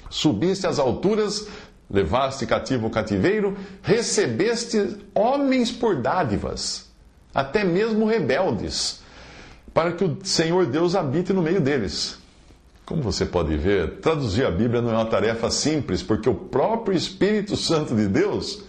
Subiste 0.08 0.66
às 0.66 0.78
alturas, 0.78 1.48
levaste 1.90 2.46
cativo 2.46 2.86
o 2.86 2.90
cativeiro, 2.90 3.56
recebeste 3.82 4.98
homens 5.14 5.72
por 5.72 5.96
dádivas 5.96 6.84
até 7.34 7.64
mesmo 7.64 8.06
rebeldes, 8.06 9.00
para 9.72 9.92
que 9.92 10.04
o 10.04 10.18
Senhor 10.22 10.66
Deus 10.66 10.94
habite 10.94 11.32
no 11.32 11.42
meio 11.42 11.60
deles. 11.60 12.18
Como 12.84 13.00
você 13.00 13.24
pode 13.24 13.56
ver, 13.56 14.00
traduzir 14.00 14.44
a 14.44 14.50
Bíblia 14.50 14.82
não 14.82 14.90
é 14.90 14.94
uma 14.94 15.06
tarefa 15.06 15.50
simples, 15.50 16.02
porque 16.02 16.28
o 16.28 16.34
próprio 16.34 16.96
Espírito 16.96 17.56
Santo 17.56 17.94
de 17.94 18.06
Deus 18.06 18.62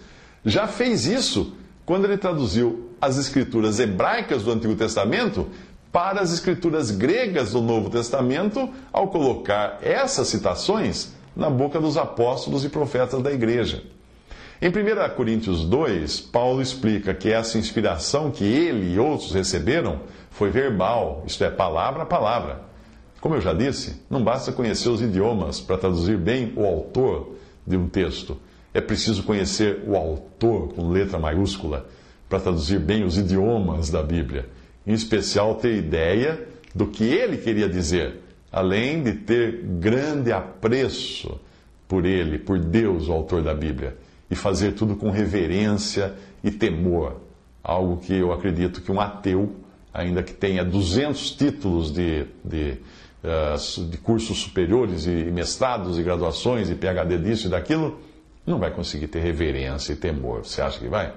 já 0.44 0.66
fez 0.66 1.06
isso 1.06 1.54
quando 1.84 2.06
ele 2.06 2.16
traduziu 2.16 2.90
as 3.00 3.18
escrituras 3.18 3.78
hebraicas 3.78 4.42
do 4.42 4.50
Antigo 4.50 4.74
Testamento 4.74 5.48
para 5.92 6.20
as 6.20 6.32
escrituras 6.32 6.90
gregas 6.90 7.52
do 7.52 7.60
Novo 7.60 7.90
Testamento, 7.90 8.68
ao 8.92 9.08
colocar 9.08 9.78
essas 9.82 10.28
citações 10.28 11.12
na 11.34 11.50
boca 11.50 11.78
dos 11.78 11.96
apóstolos 11.96 12.64
e 12.64 12.68
profetas 12.70 13.22
da 13.22 13.30
igreja. 13.30 13.82
Em 14.60 14.68
1 14.68 15.14
Coríntios 15.14 15.64
2, 15.64 16.20
Paulo 16.20 16.62
explica 16.62 17.12
que 17.12 17.30
essa 17.30 17.58
inspiração 17.58 18.30
que 18.30 18.44
ele 18.44 18.94
e 18.94 18.98
outros 18.98 19.34
receberam 19.34 20.00
foi 20.30 20.50
verbal, 20.50 21.22
isto 21.26 21.44
é, 21.44 21.50
palavra 21.50 22.04
a 22.04 22.06
palavra. 22.06 22.65
Como 23.26 23.34
eu 23.34 23.40
já 23.40 23.52
disse, 23.52 24.00
não 24.08 24.22
basta 24.22 24.52
conhecer 24.52 24.88
os 24.88 25.02
idiomas 25.02 25.60
para 25.60 25.76
traduzir 25.76 26.16
bem 26.16 26.52
o 26.54 26.64
autor 26.64 27.34
de 27.66 27.76
um 27.76 27.88
texto. 27.88 28.38
É 28.72 28.80
preciso 28.80 29.24
conhecer 29.24 29.82
o 29.84 29.96
autor 29.96 30.72
com 30.72 30.90
letra 30.90 31.18
maiúscula 31.18 31.88
para 32.28 32.38
traduzir 32.38 32.78
bem 32.78 33.02
os 33.02 33.18
idiomas 33.18 33.90
da 33.90 34.00
Bíblia. 34.00 34.48
Em 34.86 34.92
especial, 34.92 35.56
ter 35.56 35.74
ideia 35.76 36.46
do 36.72 36.86
que 36.86 37.02
ele 37.02 37.38
queria 37.38 37.68
dizer, 37.68 38.20
além 38.52 39.02
de 39.02 39.14
ter 39.14 39.60
grande 39.80 40.30
apreço 40.30 41.40
por 41.88 42.06
ele, 42.06 42.38
por 42.38 42.60
Deus, 42.60 43.08
o 43.08 43.12
autor 43.12 43.42
da 43.42 43.52
Bíblia 43.52 43.96
e 44.30 44.36
fazer 44.36 44.74
tudo 44.74 44.94
com 44.94 45.10
reverência 45.10 46.14
e 46.44 46.52
temor. 46.52 47.16
Algo 47.60 47.96
que 47.96 48.14
eu 48.14 48.32
acredito 48.32 48.82
que 48.82 48.92
um 48.92 49.00
ateu, 49.00 49.52
ainda 49.92 50.22
que 50.22 50.32
tenha 50.32 50.64
200 50.64 51.32
títulos 51.32 51.92
de, 51.92 52.24
de, 52.44 52.78
de 53.90 53.98
cursos 53.98 54.38
superiores 54.38 55.06
e 55.06 55.10
mestrados 55.10 55.98
e 55.98 56.02
graduações 56.02 56.70
e 56.70 56.74
PhD 56.74 57.18
disso 57.18 57.48
e 57.48 57.50
daquilo, 57.50 58.00
não 58.46 58.58
vai 58.58 58.70
conseguir 58.70 59.08
ter 59.08 59.20
reverência 59.20 59.92
e 59.92 59.96
temor. 59.96 60.44
Você 60.44 60.62
acha 60.62 60.78
que 60.78 60.88
vai? 60.88 61.08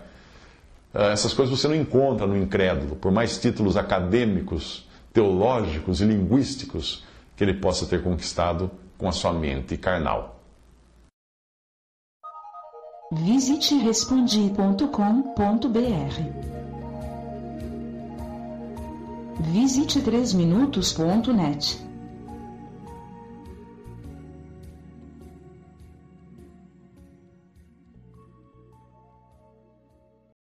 Uh, 0.93 1.11
essas 1.11 1.33
coisas 1.33 1.57
você 1.57 1.67
não 1.67 1.75
encontra 1.75 2.25
no 2.25 2.35
incrédulo, 2.35 2.95
por 2.95 3.11
mais 3.11 3.37
títulos 3.37 3.77
acadêmicos, 3.77 4.87
teológicos 5.13 6.01
e 6.01 6.05
linguísticos 6.05 7.03
que 7.37 7.43
ele 7.43 7.53
possa 7.53 7.85
ter 7.85 8.01
conquistado 8.01 8.71
com 8.97 9.07
a 9.07 9.11
sua 9.11 9.31
mente 9.31 9.77
carnal. 9.77 10.41
Visite 13.11 13.75
respondi.com.br. 13.75 14.79
Visite 19.51 20.01
3minutos.net. 20.01 21.88